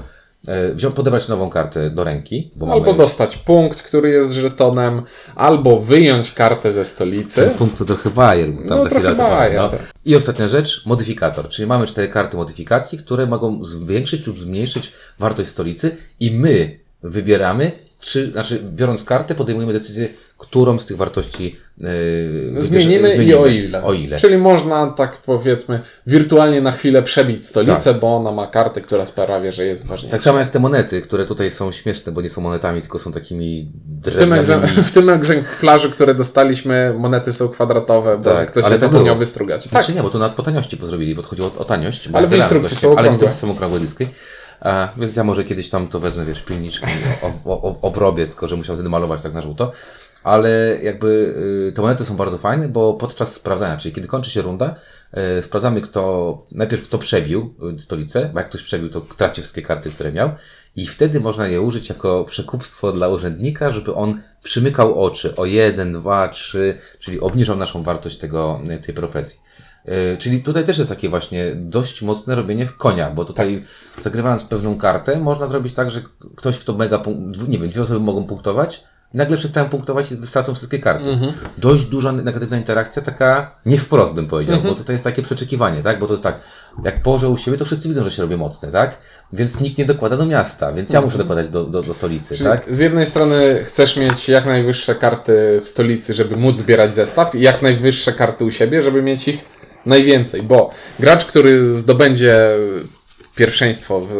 wziąć, 0.73 0.95
podebrać 0.95 1.27
nową 1.27 1.49
kartę 1.49 1.89
do 1.89 2.03
ręki, 2.03 2.51
bo 2.55 2.71
Albo 2.71 2.85
mamy... 2.85 2.97
dostać 2.97 3.37
punkt, 3.37 3.81
który 3.81 4.09
jest 4.09 4.31
żetonem, 4.31 5.01
albo 5.35 5.79
wyjąć 5.79 6.31
kartę 6.31 6.71
ze 6.71 6.85
stolicy. 6.85 7.41
Ten 7.41 7.49
punkt 7.53 7.77
to 7.77 7.85
trochę 7.85 8.09
bajer, 8.09 8.49
tam 8.55 8.77
No, 8.77 8.83
za 8.83 8.89
trochę 8.89 9.15
bajer. 9.15 9.55
no. 9.61 9.71
I 10.05 10.15
ostatnia 10.15 10.47
rzecz, 10.47 10.85
modyfikator, 10.85 11.49
czyli 11.49 11.67
mamy 11.67 11.87
cztery 11.87 12.07
karty 12.07 12.37
modyfikacji, 12.37 12.97
które 12.97 13.25
mogą 13.25 13.63
zwiększyć 13.63 14.27
lub 14.27 14.39
zmniejszyć 14.39 14.93
wartość 15.19 15.49
stolicy 15.49 15.97
i 16.19 16.31
my 16.31 16.79
wybieramy, 17.03 17.71
czy, 18.01 18.31
znaczy 18.31 18.59
biorąc 18.75 19.03
kartę 19.03 19.35
podejmujemy 19.35 19.73
decyzję, 19.73 20.09
którą 20.37 20.79
z 20.79 20.85
tych 20.85 20.97
wartości 20.97 21.55
yy, 21.77 22.61
Zmienimy, 22.61 23.09
wybierze- 23.09 23.23
i 23.23 23.33
o 23.33 23.47
ile. 23.47 23.83
O 23.83 23.93
ile. 23.93 24.17
Czyli 24.17 24.37
można 24.37 24.87
tak 24.87 25.17
powiedzmy 25.17 25.79
wirtualnie 26.07 26.61
na 26.61 26.71
chwilę 26.71 27.01
przebić 27.03 27.45
stolicę, 27.45 27.93
bo 27.93 28.15
ona 28.15 28.31
ma 28.31 28.47
kartę, 28.47 28.81
która 28.81 29.05
sprawia, 29.05 29.51
że 29.51 29.65
jest 29.65 29.85
ważniejsza. 29.85 30.11
Tak 30.17 30.21
samo 30.23 30.39
jak 30.39 30.49
te 30.49 30.59
monety, 30.59 31.01
które 31.01 31.25
tutaj 31.25 31.51
są 31.51 31.71
śmieszne, 31.71 32.11
bo 32.11 32.21
nie 32.21 32.29
są 32.29 32.41
monetami, 32.41 32.81
tylko 32.81 32.99
są 32.99 33.11
takimi 33.11 33.71
W 34.03 34.15
tym, 34.15 34.29
egzem- 34.29 34.45
drewnianymi. 34.59 34.83
w 34.89 34.91
tym 34.91 35.09
egzemplarzu, 35.09 35.89
które 35.89 36.15
dostaliśmy, 36.15 36.93
monety 36.97 37.31
są 37.33 37.49
kwadratowe, 37.49 38.17
bo 38.17 38.23
Tak, 38.23 38.51
ktoś 38.51 38.63
ale 38.65 38.75
się 38.75 38.79
zapomniał 38.79 39.05
było. 39.05 39.15
wystrugać. 39.15 39.63
Tak, 39.63 39.71
Znaczy 39.71 39.93
nie, 39.93 40.03
bo 40.03 40.09
to 40.09 40.19
na 40.19 40.29
po 40.29 40.43
taniości 40.43 40.77
pozrobili, 40.77 41.15
bo 41.15 41.21
to 41.21 41.27
chodzi 41.27 41.41
o, 41.41 41.51
o 41.57 41.65
taniość. 41.65 42.09
Ale 42.13 42.27
w 42.27 42.33
instrukcji 42.33 42.77
są 42.77 42.87
Ale 42.87 42.95
w 42.95 42.99
okrągłe. 42.99 43.13
instrukcji 43.13 43.41
są 43.41 43.51
okrągłe 43.51 43.79
dyski. 43.79 44.07
A, 44.61 44.87
więc 44.97 45.15
ja 45.15 45.23
może 45.23 45.43
kiedyś 45.43 45.69
tam 45.69 45.87
to 45.87 45.99
wezmę, 45.99 46.25
wiesz, 46.25 46.43
o, 47.45 47.81
obrobię, 47.81 48.27
tylko 48.27 48.47
że 48.47 48.55
musiał 48.55 48.75
wtedy 48.75 48.89
malować 48.89 49.21
tak 49.21 49.33
na 49.33 49.41
żółto. 49.41 49.71
Ale 50.23 50.79
jakby 50.83 51.07
y, 51.69 51.71
te 51.71 51.81
monety 51.81 52.05
są 52.05 52.15
bardzo 52.15 52.37
fajne, 52.37 52.69
bo 52.69 52.93
podczas 52.93 53.33
sprawdzania, 53.33 53.77
czyli 53.77 53.95
kiedy 53.95 54.07
kończy 54.07 54.29
się 54.29 54.41
runda, 54.41 54.75
y, 55.39 55.43
sprawdzamy 55.43 55.81
kto, 55.81 56.45
najpierw 56.51 56.83
kto 56.83 56.97
przebił 56.97 57.53
y, 57.75 57.79
stolicę, 57.79 58.29
bo 58.33 58.39
jak 58.39 58.49
ktoś 58.49 58.63
przebił, 58.63 58.89
to 58.89 59.01
traci 59.01 59.41
wszystkie 59.41 59.61
karty, 59.61 59.91
które 59.91 60.11
miał 60.11 60.31
i 60.75 60.87
wtedy 60.87 61.19
można 61.19 61.47
je 61.47 61.61
użyć 61.61 61.89
jako 61.89 62.23
przekupstwo 62.23 62.91
dla 62.91 63.07
urzędnika, 63.07 63.69
żeby 63.69 63.95
on 63.95 64.21
przymykał 64.43 65.03
oczy 65.03 65.35
o 65.35 65.45
jeden, 65.45 65.93
dwa, 65.93 66.27
trzy, 66.27 66.77
czyli 66.99 67.19
obniżał 67.19 67.55
naszą 67.55 67.83
wartość 67.83 68.17
tego, 68.17 68.59
tej 68.85 68.95
profesji. 68.95 69.39
Yy, 69.87 70.17
Czyli 70.17 70.43
tutaj 70.43 70.63
też 70.63 70.77
jest 70.77 70.89
takie 70.89 71.09
właśnie 71.09 71.55
dość 71.55 72.01
mocne 72.01 72.35
robienie 72.35 72.65
w 72.65 72.77
konia, 72.77 73.09
bo 73.09 73.25
tutaj 73.25 73.63
zagrywając 73.99 74.43
pewną 74.43 74.77
kartę, 74.77 75.19
można 75.19 75.47
zrobić 75.47 75.73
tak, 75.73 75.89
że 75.91 76.01
ktoś, 76.35 76.59
kto 76.59 76.73
mega, 76.73 77.01
nie 77.47 77.59
wiem, 77.59 77.69
dwie 77.69 77.81
osoby 77.81 77.99
mogą 77.99 78.23
punktować, 78.23 78.83
i 79.13 79.17
nagle 79.17 79.37
przestają 79.37 79.69
punktować 79.69 80.11
i 80.11 80.27
stracą 80.27 80.53
wszystkie 80.55 80.79
karty. 80.79 81.17
Dość 81.57 81.85
duża 81.85 82.11
negatywna 82.11 82.57
interakcja, 82.57 83.01
taka 83.01 83.51
nie 83.65 83.77
wprost 83.77 84.13
bym 84.13 84.27
powiedział, 84.27 84.59
bo 84.61 84.75
tutaj 84.75 84.93
jest 84.93 85.03
takie 85.03 85.21
przeczekiwanie, 85.21 85.83
tak? 85.83 85.99
Bo 85.99 86.07
to 86.07 86.13
jest 86.13 86.23
tak, 86.23 86.39
jak 86.83 87.03
położę 87.03 87.29
u 87.29 87.37
siebie, 87.37 87.57
to 87.57 87.65
wszyscy 87.65 87.87
widzą, 87.87 88.03
że 88.03 88.11
się 88.11 88.21
robię 88.21 88.37
mocny, 88.37 88.71
tak? 88.71 88.97
Więc 89.33 89.61
nikt 89.61 89.77
nie 89.77 89.85
dokłada 89.85 90.17
do 90.17 90.25
miasta, 90.25 90.71
więc 90.71 90.89
ja 90.89 91.01
muszę 91.01 91.17
dokładać 91.17 91.49
do, 91.49 91.63
do, 91.63 91.83
do 91.83 91.93
stolicy, 91.93 92.43
tak? 92.43 92.75
Z 92.75 92.79
jednej 92.79 93.05
strony 93.05 93.63
chcesz 93.63 93.97
mieć 93.97 94.29
jak 94.29 94.45
najwyższe 94.45 94.95
karty 94.95 95.61
w 95.63 95.67
stolicy, 95.67 96.13
żeby 96.13 96.37
móc 96.37 96.57
zbierać 96.57 96.95
zestaw 96.95 97.35
i 97.35 97.41
jak 97.41 97.61
najwyższe 97.61 98.13
karty 98.13 98.45
u 98.45 98.51
siebie, 98.51 98.81
żeby 98.81 99.01
mieć 99.01 99.27
ich 99.27 99.56
najwięcej, 99.87 100.43
bo 100.43 100.71
gracz, 100.99 101.25
który 101.25 101.61
zdobędzie 101.61 102.49
pierwszeństwo, 103.35 104.01
w, 104.01 104.13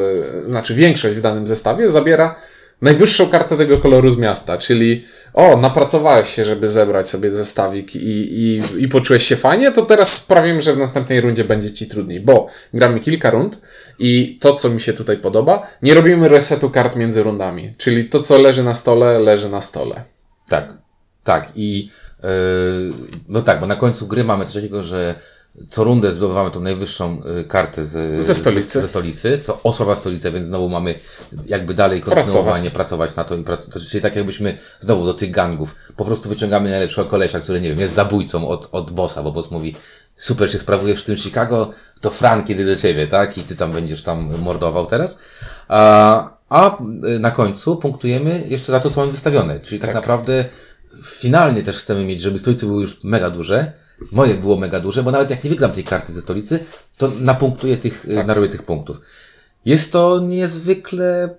znaczy 0.45 0.75
większość 0.75 1.17
w 1.17 1.21
danym 1.21 1.47
zestawie, 1.47 1.89
zabiera 1.89 2.35
najwyższą 2.81 3.29
kartę 3.29 3.57
tego 3.57 3.77
koloru 3.77 4.11
z 4.11 4.17
miasta, 4.17 4.57
czyli 4.57 5.05
o, 5.33 5.57
napracowałeś 5.57 6.29
się, 6.29 6.43
żeby 6.43 6.69
zebrać 6.69 7.09
sobie 7.09 7.31
zestawik 7.31 7.95
i, 7.95 7.99
i, 8.43 8.61
i 8.77 8.87
poczułeś 8.87 9.23
się 9.23 9.35
fajnie, 9.35 9.71
to 9.71 9.81
teraz 9.81 10.13
sprawimy, 10.13 10.61
że 10.61 10.73
w 10.73 10.77
następnej 10.77 11.21
rundzie 11.21 11.43
będzie 11.43 11.71
ci 11.71 11.87
trudniej, 11.87 12.21
bo 12.21 12.47
gramy 12.73 12.99
kilka 12.99 13.29
rund 13.29 13.61
i 13.99 14.37
to, 14.41 14.53
co 14.53 14.69
mi 14.69 14.81
się 14.81 14.93
tutaj 14.93 15.17
podoba, 15.17 15.67
nie 15.81 15.93
robimy 15.93 16.29
resetu 16.29 16.69
kart 16.69 16.95
między 16.95 17.23
rundami, 17.23 17.73
czyli 17.77 18.09
to, 18.09 18.19
co 18.19 18.37
leży 18.37 18.63
na 18.63 18.73
stole, 18.73 19.19
leży 19.19 19.49
na 19.49 19.61
stole. 19.61 20.03
Tak, 20.49 20.73
tak. 21.23 21.51
I 21.55 21.89
yy, 22.23 22.29
no 23.29 23.41
tak, 23.41 23.59
bo 23.59 23.65
na 23.65 23.75
końcu 23.75 24.07
gry 24.07 24.23
mamy 24.23 24.45
coś 24.45 24.55
takiego, 24.55 24.83
że 24.83 25.15
co 25.69 25.83
rundę 25.83 26.11
zdobywamy 26.11 26.51
tą 26.51 26.61
najwyższą 26.61 27.21
y, 27.39 27.43
kartę 27.43 27.85
z, 27.85 28.23
Ze 28.25 28.35
stolicy. 28.35 28.81
Ze, 28.81 28.87
stolicy, 28.87 29.37
co 29.37 29.59
osłabia 29.63 29.95
stolicę, 29.95 30.31
więc 30.31 30.45
znowu 30.45 30.69
mamy 30.69 30.99
jakby 31.45 31.73
dalej 31.73 32.01
kontynuowanie, 32.01 32.71
pracować, 32.71 33.15
na 33.15 33.23
to. 33.23 33.35
I 33.35 33.43
prac, 33.43 33.67
to, 33.67 33.79
czyli 33.79 34.01
tak 34.01 34.15
jakbyśmy 34.15 34.57
znowu 34.79 35.05
do 35.05 35.13
tych 35.13 35.31
gangów 35.31 35.75
po 35.95 36.05
prostu 36.05 36.29
wyciągamy 36.29 36.69
najlepszego 36.69 37.09
kolesia, 37.09 37.39
który 37.39 37.61
nie 37.61 37.69
wiem, 37.69 37.79
jest 37.79 37.93
zabójcą 37.93 38.47
od, 38.47 38.69
od 38.71 38.91
bossa, 38.91 39.23
bo 39.23 39.31
boss 39.31 39.51
mówi 39.51 39.75
super 40.17 40.51
się 40.51 40.59
sprawujesz 40.59 41.01
w 41.01 41.05
tym 41.05 41.17
Chicago, 41.17 41.71
to 42.01 42.09
Fran 42.09 42.43
kiedy 42.43 42.65
do 42.65 42.75
ciebie, 42.75 43.07
tak? 43.07 43.37
I 43.37 43.43
ty 43.43 43.55
tam 43.55 43.71
będziesz 43.71 44.03
tam 44.03 44.39
mordował 44.39 44.85
teraz. 44.85 45.19
A, 45.67 46.29
a 46.49 46.77
y, 47.15 47.19
na 47.19 47.31
końcu 47.31 47.77
punktujemy 47.77 48.43
jeszcze 48.47 48.71
za 48.71 48.79
to, 48.79 48.89
co 48.89 48.99
mamy 48.99 49.11
wystawione. 49.11 49.59
Czyli 49.59 49.81
tak, 49.81 49.93
naprawdę 49.93 50.45
finalnie 51.03 51.63
też 51.63 51.77
chcemy 51.77 52.05
mieć, 52.05 52.21
żeby 52.21 52.39
stolice 52.39 52.65
były 52.65 52.81
już 52.81 53.03
mega 53.03 53.29
duże. 53.29 53.73
Moje 54.11 54.33
było 54.35 54.57
mega 54.57 54.79
duże, 54.79 55.03
bo 55.03 55.11
nawet 55.11 55.29
jak 55.29 55.43
nie 55.43 55.49
wygram 55.49 55.71
tej 55.71 55.83
karty 55.83 56.13
ze 56.13 56.21
stolicy, 56.21 56.59
to 56.97 57.11
napunktuję 57.19 57.77
tych, 57.77 58.05
tak. 58.15 58.27
narobię 58.27 58.47
tych 58.49 58.63
punktów. 58.63 59.01
Jest 59.65 59.91
to 59.91 60.19
niezwykle 60.19 61.35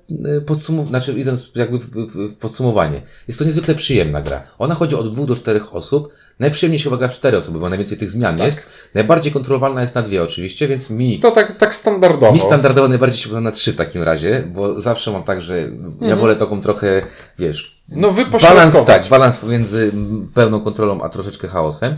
podsumowanie, 0.47 0.89
znaczy 0.89 1.13
idąc 1.13 1.51
jakby 1.55 1.79
w, 1.79 1.83
w, 1.91 2.33
w, 2.33 2.37
podsumowanie, 2.37 3.03
jest 3.29 3.39
to 3.39 3.45
niezwykle 3.45 3.75
przyjemna 3.75 4.21
gra. 4.23 4.43
Ona 4.59 4.75
chodzi 4.75 4.97
od 4.97 5.13
dwóch 5.13 5.27
do 5.27 5.37
czterech 5.37 5.75
osób. 5.75 6.09
Najprzyjemniej 6.39 6.79
się 6.79 6.85
chyba 6.85 6.97
gra 6.97 7.09
w 7.09 7.13
cztery 7.13 7.37
osoby, 7.37 7.59
bo 7.59 7.69
najwięcej 7.69 7.99
tych 7.99 8.11
zmian 8.11 8.37
Tak. 8.37 8.47
jest. 8.47 8.67
Najbardziej 8.95 9.33
kontrolowalna 9.33 9.81
jest 9.81 9.95
na 9.95 10.03
dwie 10.03 10.23
oczywiście, 10.23 10.69
więc 10.69 10.91
mi, 10.91 11.19
To 11.19 11.31
tak, 11.31 11.57
tak 11.57 11.75
standardowo. 11.75 12.33
mi 12.33 12.41
standardowo 12.41 12.89
najbardziej 12.89 13.21
się 13.21 13.29
podoba 13.29 13.41
na 13.41 13.51
trzy 13.51 13.73
w 13.73 13.77
takim 13.77 14.03
razie, 14.03 14.45
bo 14.55 14.81
zawsze 14.81 15.11
mam 15.13 15.23
tak, 15.23 15.43
że 15.43 15.69
ja 16.01 16.17
wolę 16.17 16.37
taką 16.37 16.61
trochę, 16.61 17.03
wiesz, 17.39 17.83
no 17.89 17.97
balans, 18.09 18.17
wypośrodkować. 18.17 18.87
tak, 18.87 19.07
balans 19.11 19.39
pomiędzy 19.39 19.93
pełną 20.35 20.61
kontrolą 20.61 21.03
a 21.03 21.09
troszeczkę 21.09 21.49
chaosem. 21.49 21.97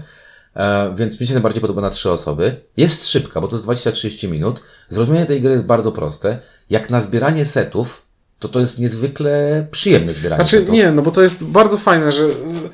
E, 0.56 0.94
więc 0.96 1.20
mi 1.20 1.26
się 1.26 1.32
najbardziej 1.32 1.60
podoba 1.60 1.82
na 1.82 1.90
trzy 1.90 2.10
osoby. 2.10 2.56
Jest 2.76 3.08
szybka, 3.08 3.40
bo 3.40 3.48
to 3.48 3.56
jest 3.56 3.66
20-30 3.66 4.28
minut. 4.28 4.62
Zrozumienie 4.88 5.26
tej 5.26 5.40
gry 5.40 5.52
jest 5.52 5.64
bardzo 5.64 5.92
proste. 5.92 6.38
Jak 6.70 6.90
na 6.90 7.00
zbieranie 7.00 7.44
setów, 7.44 8.02
to 8.38 8.48
to 8.48 8.60
jest 8.60 8.78
niezwykle 8.78 9.66
przyjemne 9.70 10.12
zbieranie 10.12 10.42
Znaczy 10.44 10.58
setów. 10.58 10.74
nie, 10.74 10.90
no 10.90 11.02
bo 11.02 11.10
to 11.10 11.22
jest 11.22 11.44
bardzo 11.44 11.78
fajne, 11.78 12.12
że 12.12 12.26
z, 12.44 12.70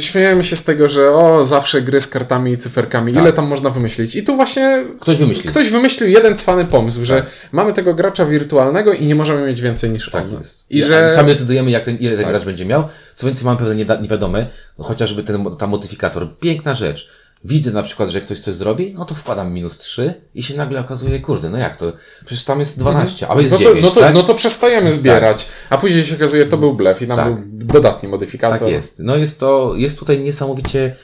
śmiejemy 0.00 0.44
się 0.44 0.56
z 0.56 0.64
tego, 0.64 0.88
że 0.88 1.10
o, 1.10 1.44
zawsze 1.44 1.82
gry 1.82 2.00
z 2.00 2.08
kartami 2.08 2.52
i 2.52 2.56
cyferkami, 2.56 3.12
ile 3.12 3.32
tam 3.32 3.46
można 3.46 3.70
wymyślić. 3.70 4.16
I 4.16 4.22
tu 4.24 4.36
właśnie 4.36 4.84
Tak. 4.88 4.98
Ktoś 5.00 5.18
wymyślił. 5.18 5.50
ktoś 5.50 5.70
wymyślił 5.70 6.08
jeden 6.10 6.36
cwany 6.36 6.64
pomysł, 6.64 7.04
że 7.04 7.16
Tak. 7.22 7.30
mamy 7.52 7.72
tego 7.72 7.94
gracza 7.94 8.24
wirtualnego 8.26 8.92
i 8.92 9.06
nie 9.06 9.14
możemy 9.14 9.46
mieć 9.46 9.60
więcej 9.60 9.90
niż 9.90 10.10
Tak 10.10 10.24
on. 10.24 10.32
jest. 10.32 10.66
I 10.70 10.78
I 10.78 10.82
że 10.82 11.10
Sami 11.14 11.28
decydujemy, 11.32 11.70
jak 11.70 11.84
ten, 11.84 11.96
ile 11.96 12.16
ten 12.16 12.24
Tak. 12.24 12.32
gracz 12.32 12.44
będzie 12.44 12.64
miał. 12.66 12.88
Co 13.16 13.26
więcej, 13.26 13.44
mamy 13.44 13.58
pewne 13.58 13.74
niewiadome, 14.02 14.46
chociażby 14.78 15.22
ten 15.22 15.56
tam 15.58 15.70
modyfikator. 15.70 16.38
Piękna 16.40 16.74
rzecz. 16.74 17.08
Widzę 17.44 17.70
na 17.70 17.82
przykład, 17.82 18.08
że 18.08 18.20
ktoś 18.20 18.40
coś 18.40 18.54
zrobi, 18.54 18.94
no 18.98 19.04
to 19.04 19.14
wkładam 19.14 19.52
minus 19.52 19.78
3 19.78 20.14
i 20.34 20.42
się 20.42 20.56
nagle 20.56 20.80
okazuje, 20.80 21.20
kurde, 21.20 21.50
no 21.50 21.58
jak 21.58 21.76
to? 21.76 21.92
Przecież 22.24 22.44
tam 22.44 22.58
jest 22.58 22.78
12, 22.78 23.30
a 23.30 23.40
jest 23.40 23.52
no 23.52 23.58
to, 23.58 23.64
9, 23.64 23.82
no, 23.82 23.90
to, 23.90 24.00
tak? 24.00 24.14
no 24.14 24.22
to 24.22 24.34
przestajemy 24.34 24.92
zbierać, 24.92 25.48
a 25.70 25.78
później 25.78 26.04
się 26.04 26.14
okazuje, 26.14 26.46
to 26.46 26.56
był 26.56 26.74
blef 26.74 27.02
i 27.02 27.06
nam 27.06 27.16
Tak. 27.16 27.34
był 27.34 27.66
dodatni 27.66 28.08
modyfikator. 28.08 28.58
Tak 28.58 28.68
jest. 28.68 28.98
No 28.98 29.16
jest 29.16 29.40
to, 29.40 29.72
jest 29.76 29.98
tutaj 29.98 30.20
niesamowicie, 30.20 30.96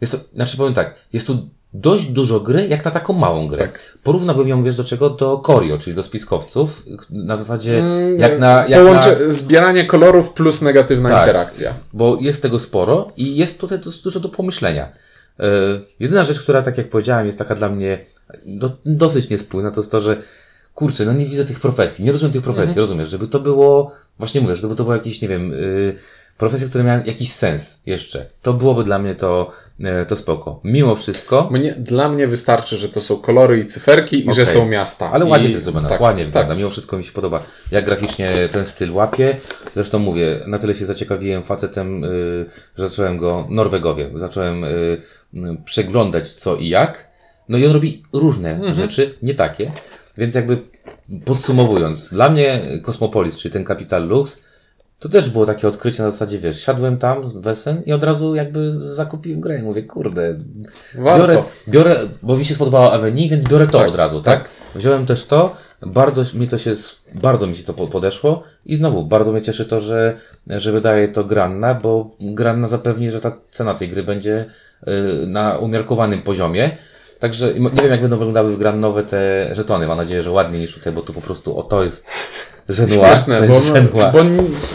jest 0.00 0.12
to, 0.12 0.18
znaczy 0.34 0.56
powiem 0.56 0.74
tak, 0.74 0.94
jest 1.12 1.26
tu 1.26 1.48
dość 1.74 2.06
dużo 2.06 2.40
gry, 2.40 2.66
jak 2.68 2.84
na 2.84 2.90
taką 2.90 3.12
małą 3.12 3.46
grę. 3.48 3.58
Tak. 3.58 3.98
Porównałbym 4.02 4.48
ją, 4.48 4.62
wiesz 4.62 4.76
do 4.76 4.84
czego? 4.84 5.10
Do 5.10 5.38
Corio, 5.46 5.78
czyli 5.78 5.96
do 5.96 6.02
spiskowców, 6.02 6.84
na 7.10 7.36
zasadzie, 7.36 7.78
Mm, 7.78 8.18
jak 8.18 8.38
na, 8.38 8.64
jak 8.68 8.82
Połącze, 8.82 9.16
na, 9.26 9.32
zbieranie 9.32 9.84
kolorów 9.84 10.32
plus 10.32 10.62
negatywna 10.62 11.08
Tak. 11.08 11.20
interakcja. 11.20 11.74
bo 11.92 12.16
jest 12.20 12.42
tego 12.42 12.58
sporo 12.58 13.12
i 13.16 13.36
jest 13.36 13.60
tutaj 13.60 13.78
dużo 14.04 14.20
do 14.20 14.28
pomyślenia. 14.28 14.92
Yy, 15.40 15.80
jedyna 16.00 16.24
rzecz, 16.24 16.40
która, 16.40 16.62
tak 16.62 16.78
jak 16.78 16.88
powiedziałem, 16.88 17.26
jest 17.26 17.38
taka 17.38 17.54
dla 17.54 17.68
mnie 17.68 17.98
do, 18.46 18.70
dosyć 18.86 19.28
niespójna, 19.28 19.70
to 19.70 19.80
jest 19.80 19.90
to, 19.90 20.00
że 20.00 20.22
kurczę, 20.74 21.04
no 21.04 21.12
nie 21.12 21.26
widzę 21.26 21.44
tych 21.44 21.60
profesji, 21.60 22.04
nie 22.04 22.12
rozumiem 22.12 22.32
tych 22.32 22.42
profesji, 22.42 22.68
Mhm. 22.70 22.78
rozumiesz, 22.82 23.08
żeby 23.08 23.26
to 23.28 23.40
było, 23.40 23.92
właśnie 24.18 24.40
mówię, 24.40 24.56
żeby 24.56 24.74
to 24.74 24.82
było 24.84 24.94
jakieś, 24.94 25.20
nie 25.22 25.28
wiem, 25.28 25.50
yy, 25.50 25.94
profesje, 26.40 26.68
które 26.68 26.84
miały 26.84 27.02
jakiś 27.06 27.32
sens 27.32 27.80
jeszcze. 27.86 28.26
To 28.42 28.52
byłoby 28.52 28.84
dla 28.84 28.98
mnie 28.98 29.14
to, 29.14 29.50
yy, 29.78 30.06
to 30.08 30.16
spoko. 30.16 30.60
Mimo 30.64 30.96
wszystko, 30.96 31.48
Mnie, 31.50 31.72
dla 31.72 32.08
mnie 32.08 32.26
wystarczy, 32.26 32.76
że 32.76 32.88
to 32.88 33.00
są 33.00 33.16
kolory 33.16 33.60
i 33.60 33.66
cyferki 33.66 34.16
i 34.16 34.24
że 34.34 34.42
Okej. 34.42 34.46
są 34.46 34.68
miasta. 34.68 35.10
Ale 35.12 35.26
I, 35.26 35.28
ładnie 35.28 35.48
to 35.48 35.52
jest 35.54 35.64
zrobione, 35.64 35.88
tak, 35.88 36.00
ładnie 36.00 36.22
tak. 36.24 36.32
wygląda. 36.32 36.54
Mimo 36.54 36.70
wszystko 36.70 36.96
mi 36.96 37.04
się 37.04 37.12
podoba, 37.12 37.42
jak 37.70 37.84
graficznie 37.84 38.48
ten 38.52 38.66
styl 38.66 38.92
łapie. 38.92 39.36
Zresztą 39.74 39.98
mówię, 39.98 40.40
na 40.46 40.58
tyle 40.58 40.74
się 40.74 40.86
zaciekawiłem 40.86 41.42
facetem, 41.42 42.04
y, 42.04 42.46
że 42.78 42.88
zacząłem 42.88 43.18
go, 43.18 43.46
Norwegowie, 43.50 44.10
zacząłem 44.14 44.64
y, 44.64 44.68
y, 44.68 45.40
przeglądać 45.64 46.32
co 46.32 46.56
i 46.56 46.68
jak. 46.68 47.08
No 47.48 47.58
i 47.58 47.66
on 47.66 47.72
robi 47.72 48.02
różne 48.12 48.50
Mhm. 48.50 48.74
rzeczy, 48.74 49.14
nie 49.22 49.34
takie. 49.34 49.72
Więc 50.18 50.34
jakby 50.34 50.58
podsumowując, 51.24 52.10
dla 52.10 52.28
mnie 52.28 52.62
Cosmopolis, 52.82 53.36
czyli 53.36 53.52
ten 53.52 53.66
Capital 53.66 54.08
Lux, 54.08 54.42
to 55.00 55.08
też 55.08 55.30
było 55.30 55.46
takie 55.46 55.68
odkrycie 55.68 56.02
na 56.02 56.10
zasadzie, 56.10 56.38
wiesz, 56.38 56.60
siadłem 56.64 56.98
tam, 56.98 57.40
wesen 57.40 57.82
i 57.86 57.92
od 57.92 58.04
razu 58.04 58.34
jakby 58.34 58.72
zakupiłem 58.74 59.40
grę 59.40 59.58
i 59.58 59.62
mówię, 59.62 59.82
kurde, 59.82 60.34
Warto. 60.94 61.18
biorę, 61.26 61.42
biorę, 61.68 62.00
bo 62.22 62.36
mi 62.36 62.44
się 62.44 62.54
spodobała 62.54 62.92
Avenue, 62.92 63.28
więc 63.28 63.44
biorę 63.44 63.66
to 63.66 63.78
Tak, 63.78 63.88
od 63.88 63.96
razu, 63.96 64.22
tak? 64.22 64.42
tak. 64.42 64.50
Wziąłem 64.74 65.06
też 65.06 65.24
to, 65.24 65.56
bardzo 65.86 66.22
mi 66.34 66.48
to 66.48 66.58
się, 66.58 66.72
bardzo 67.14 67.46
mi 67.46 67.54
się 67.54 67.64
to 67.64 67.72
po- 67.74 67.86
podeszło 67.86 68.42
i 68.66 68.76
znowu, 68.76 69.04
bardzo 69.04 69.32
mnie 69.32 69.42
cieszy 69.42 69.64
to, 69.66 69.80
że, 69.80 70.14
że 70.46 70.72
wydaje 70.72 71.08
to 71.08 71.24
Granna, 71.24 71.74
bo 71.74 72.10
Granna 72.20 72.66
zapewni, 72.68 73.10
że 73.10 73.20
ta 73.20 73.32
cena 73.50 73.74
tej 73.74 73.88
gry 73.88 74.02
będzie 74.02 74.44
y, 74.88 75.26
na 75.26 75.58
umiarkowanym 75.58 76.22
poziomie. 76.22 76.70
Także 77.18 77.54
nie 77.54 77.70
wiem, 77.82 77.90
jak 77.90 78.00
będą 78.00 78.16
wyglądały 78.16 78.56
grannowe 78.56 79.02
te 79.02 79.48
żetony. 79.54 79.86
Mam 79.86 79.96
nadzieję, 79.96 80.22
że 80.22 80.30
ładniej 80.30 80.60
niż 80.60 80.74
tutaj, 80.74 80.92
bo 80.92 81.02
tu 81.02 81.12
po 81.12 81.20
prostu 81.20 81.58
o 81.58 81.62
to 81.62 81.84
jest 81.84 82.10
żenua. 82.72 83.06
Śmieszne, 83.08 83.40
to 83.40 83.46
bo, 83.46 83.54
jest 83.54 83.66
żenua. 83.66 84.10
bo 84.10 84.18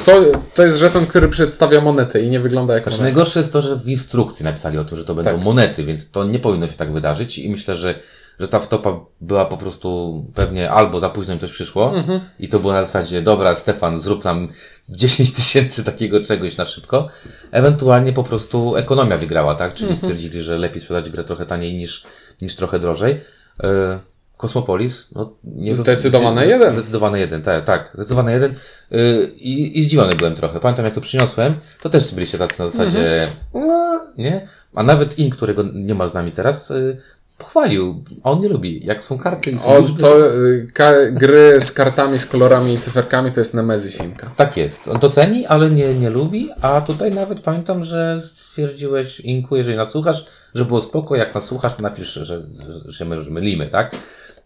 to, 0.06 0.12
to 0.54 0.64
jest 0.64 0.78
żeton, 0.78 1.06
który 1.06 1.30
przedstawia 1.30 1.82
monetę 1.82 2.22
i 2.22 2.30
nie 2.30 2.40
wygląda 2.40 2.74
jak 2.74 2.84
Znaczy, 2.84 2.98
moneta. 2.98 3.04
najgorsze 3.16 3.40
jest 3.40 3.54
to, 3.54 3.62
że 3.62 3.76
w 3.76 3.88
instrukcji 3.90 4.44
napisali 4.46 4.78
o 4.78 4.86
tym, 4.86 4.98
że 4.98 5.06
to 5.06 5.16
będą 5.16 5.32
Tak. 5.32 5.44
monety, 5.44 5.84
więc 5.84 6.12
to 6.12 6.24
nie 6.24 6.40
powinno 6.40 6.68
się 6.68 6.74
tak 6.78 6.92
wydarzyć 6.94 7.38
i 7.40 7.50
myślę, 7.50 7.76
że, 7.76 8.00
że 8.40 8.48
ta 8.48 8.60
wtopa 8.60 9.00
była 9.22 9.46
po 9.46 9.58
prostu 9.58 10.24
pewnie 10.36 10.72
albo 10.72 11.00
za 11.00 11.10
późno 11.10 11.34
im 11.34 11.40
coś 11.40 11.52
przyszło 11.52 11.96
Mhm. 11.96 12.20
i 12.40 12.48
to 12.48 12.60
było 12.60 12.74
na 12.74 12.86
zasadzie, 12.86 13.22
dobra 13.22 13.56
Stefan, 13.56 14.00
zrób 14.00 14.24
nam 14.24 14.48
10 14.90 15.32
tysięcy 15.32 15.84
takiego 15.84 16.20
czegoś 16.22 16.58
na 16.58 16.66
szybko. 16.66 17.08
Ewentualnie 17.52 18.14
po 18.14 18.24
prostu 18.24 18.76
ekonomia 18.76 19.18
wygrała, 19.18 19.56
tak? 19.56 19.74
Czyli 19.74 19.90
Mhm. 19.92 19.98
stwierdzili, 19.98 20.44
że 20.44 20.58
lepiej 20.58 20.82
sprzedać 20.82 21.10
grę 21.10 21.24
trochę 21.24 21.46
taniej 21.46 21.74
niż, 21.78 22.04
niż 22.42 22.56
trochę 22.56 22.80
drożej. 22.80 23.22
E, 23.64 24.00
Kosmopolis, 24.38 25.08
no 25.16 25.34
nie 25.44 25.76
Zdecydowane 25.76 26.46
jeden. 26.48 26.74
Zdecydowane 26.74 27.20
jeden, 27.20 27.42
tak, 27.42 27.66
tak, 27.66 27.92
zdecydowane 27.94 28.32
jeden. 28.32 28.56
Yy, 28.92 29.32
I, 29.38 29.80
I 29.80 29.84
zdziwiony 29.84 30.16
byłem 30.16 30.36
trochę. 30.36 30.60
Pamiętam, 30.60 30.86
jak 30.86 30.94
to 30.94 31.02
przyniosłem, 31.02 31.56
to 31.82 31.90
też 31.90 32.14
byliście 32.14 32.38
tacy 32.38 32.60
na 32.60 32.68
zasadzie, 32.68 33.28
"No", 33.54 34.06
nie? 34.18 34.48
A 34.76 34.84
nawet 34.84 35.20
In, 35.20 35.30
którego 35.30 35.64
nie 35.74 35.96
ma 35.96 36.08
z 36.08 36.14
nami 36.14 36.32
teraz, 36.32 36.70
yy, 36.70 36.98
pochwalił. 37.38 38.04
A 38.24 38.32
on 38.32 38.40
nie 38.40 38.50
lubi. 38.50 38.86
Jak 38.86 39.04
są 39.04 39.18
karty 39.18 39.52
i 39.52 39.60
są 39.60 39.66
O, 39.68 39.80
liczby, 39.80 40.02
to 40.02 40.34
y, 40.36 40.68
gry 41.12 41.62
z 41.62 41.72
kartami, 41.72 42.20
z 42.20 42.26
kolorami 42.26 42.74
i 42.74 42.78
cyferkami 42.80 43.32
to 43.32 43.40
jest 43.40 43.54
Nemesis 43.54 44.04
Inka. 44.04 44.32
Tak 44.36 44.58
jest. 44.58 44.88
On 44.88 45.00
to 45.00 45.10
ceni, 45.10 45.46
ale 45.46 45.70
nie, 45.70 45.96
nie 45.96 46.10
lubi. 46.10 46.50
A 46.62 46.82
tutaj 46.82 47.12
nawet 47.12 47.40
pamiętam, 47.40 47.84
że 47.84 48.22
stwierdziłeś, 48.24 49.20
Inku, 49.20 49.56
jeżeli 49.56 49.78
nas 49.78 49.92
słuchasz, 49.92 50.26
że 50.56 50.66
było 50.66 50.82
spoko. 50.82 51.16
Jak 51.16 51.36
nas 51.36 51.46
słuchasz, 51.46 51.74
to 51.76 51.82
napisz, 51.82 52.14
że, 52.14 52.26
że, 52.26 52.44
że 52.86 53.06
my 53.06 53.18
mylimy, 53.30 53.68
tak? 53.68 53.96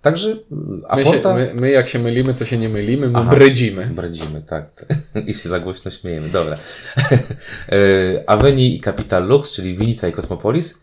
Także 0.02 0.36
a 0.88 0.96
My, 0.96 1.06
się, 1.06 1.22
my, 1.36 1.52
my 1.56 1.72
jak 1.72 1.88
się 1.88 2.00
mylimy, 2.00 2.34
to 2.34 2.46
się 2.46 2.58
nie 2.58 2.70
mylimy, 2.70 3.08
my 3.08 3.20
Aha. 3.20 3.30
brydzimy. 3.30 3.86
Bradzimy, 3.86 4.42
tak. 4.42 4.86
I 5.28 5.34
się 5.34 5.50
za 5.50 5.60
głośno 5.60 5.92
śmiejemy. 5.92 6.30
Dobra. 6.30 6.56
E, 7.72 8.30
Aveni 8.30 8.76
i 8.76 8.80
Capital 8.80 9.28
Lux, 9.28 9.52
czyli 9.52 9.78
Vinica 9.78 10.08
i 10.08 10.12
Cosmopolis. 10.12 10.82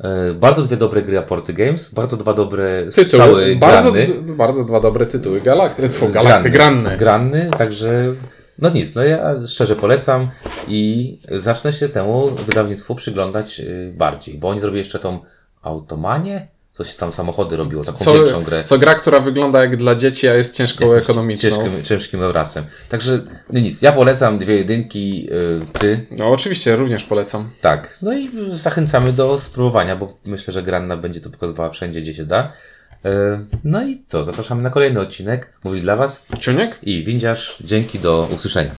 E, 0.00 0.34
Bardzo 0.34 0.62
dwie 0.62 0.76
dobre 0.76 1.02
gry 1.02 1.18
Aporty 1.18 1.52
Games, 1.52 1.94
bardzo 1.94 2.16
dwa 2.16 2.34
dobre 2.34 2.84
Tytuły, 2.94 3.56
bardzo, 3.56 3.92
granny. 3.92 4.14
bardzo 4.22 4.64
dwa 4.64 4.80
dobre 4.80 5.06
tytuły. 5.06 5.40
Galakty, 5.40 5.88
tfu, 5.88 6.08
galakty, 6.08 6.50
granne. 6.50 6.96
Granny, 6.96 7.50
także 7.58 8.14
no 8.58 8.70
nic, 8.70 8.94
no 8.94 9.04
ja 9.04 9.46
szczerze 9.46 9.76
polecam 9.76 10.28
i 10.68 11.18
zacznę 11.30 11.72
się 11.72 11.88
temu 11.88 12.28
wydawnictwu 12.28 12.94
przyglądać 12.94 13.60
y, 13.60 13.92
bardziej, 13.96 14.38
bo 14.38 14.48
oni 14.48 14.60
zrobili 14.60 14.78
jeszcze 14.78 14.98
tą 14.98 15.18
Automanię, 15.62 16.48
coś 16.78 16.94
tam 16.94 17.12
samochody 17.12 17.56
robiło, 17.56 17.84
taką 17.84 17.98
Co, 17.98 18.14
większą 18.14 18.42
grę. 18.42 18.62
co 18.64 18.78
gra, 18.78 18.94
która 18.94 19.20
wygląda 19.20 19.60
jak 19.60 19.76
dla 19.76 19.94
dzieci, 19.94 20.28
a 20.28 20.34
jest 20.34 20.54
ciężką 20.54 20.92
ekonomiczną. 20.92 21.50
Ciężkim, 21.50 21.82
ciężkim 21.84 22.22
Eurasem. 22.22 22.64
Także 22.88 23.20
no 23.52 23.60
nic, 23.60 23.82
ja 23.82 23.92
polecam 23.92 24.38
dwie 24.38 24.56
jedynki, 24.56 25.28
y, 25.32 25.78
ty 25.78 26.06
No 26.10 26.28
oczywiście, 26.30 26.76
również 26.76 27.04
polecam. 27.04 27.50
tak. 27.60 27.98
No 28.02 28.12
i 28.12 28.30
zachęcamy 28.52 29.12
do 29.12 29.38
spróbowania, 29.38 29.96
bo 29.96 30.18
myślę, 30.26 30.52
że 30.52 30.62
Granna 30.62 30.96
będzie 30.96 31.20
to 31.20 31.30
pokazywała 31.30 31.70
wszędzie, 31.70 32.00
gdzie 32.00 32.14
się 32.14 32.24
da. 32.24 32.52
Y, 33.06 33.08
No 33.64 33.84
i 33.86 34.02
co, 34.06 34.24
zapraszamy 34.24 34.62
na 34.62 34.70
kolejny 34.70 35.00
odcinek. 35.00 35.52
Mówi 35.64 35.80
dla 35.80 35.96
Was 35.96 36.24
Ciuniek? 36.40 36.78
i 36.82 37.04
Windziarz. 37.04 37.56
Dzięki, 37.64 37.98
do 37.98 38.28
usłyszenia. 38.34 38.77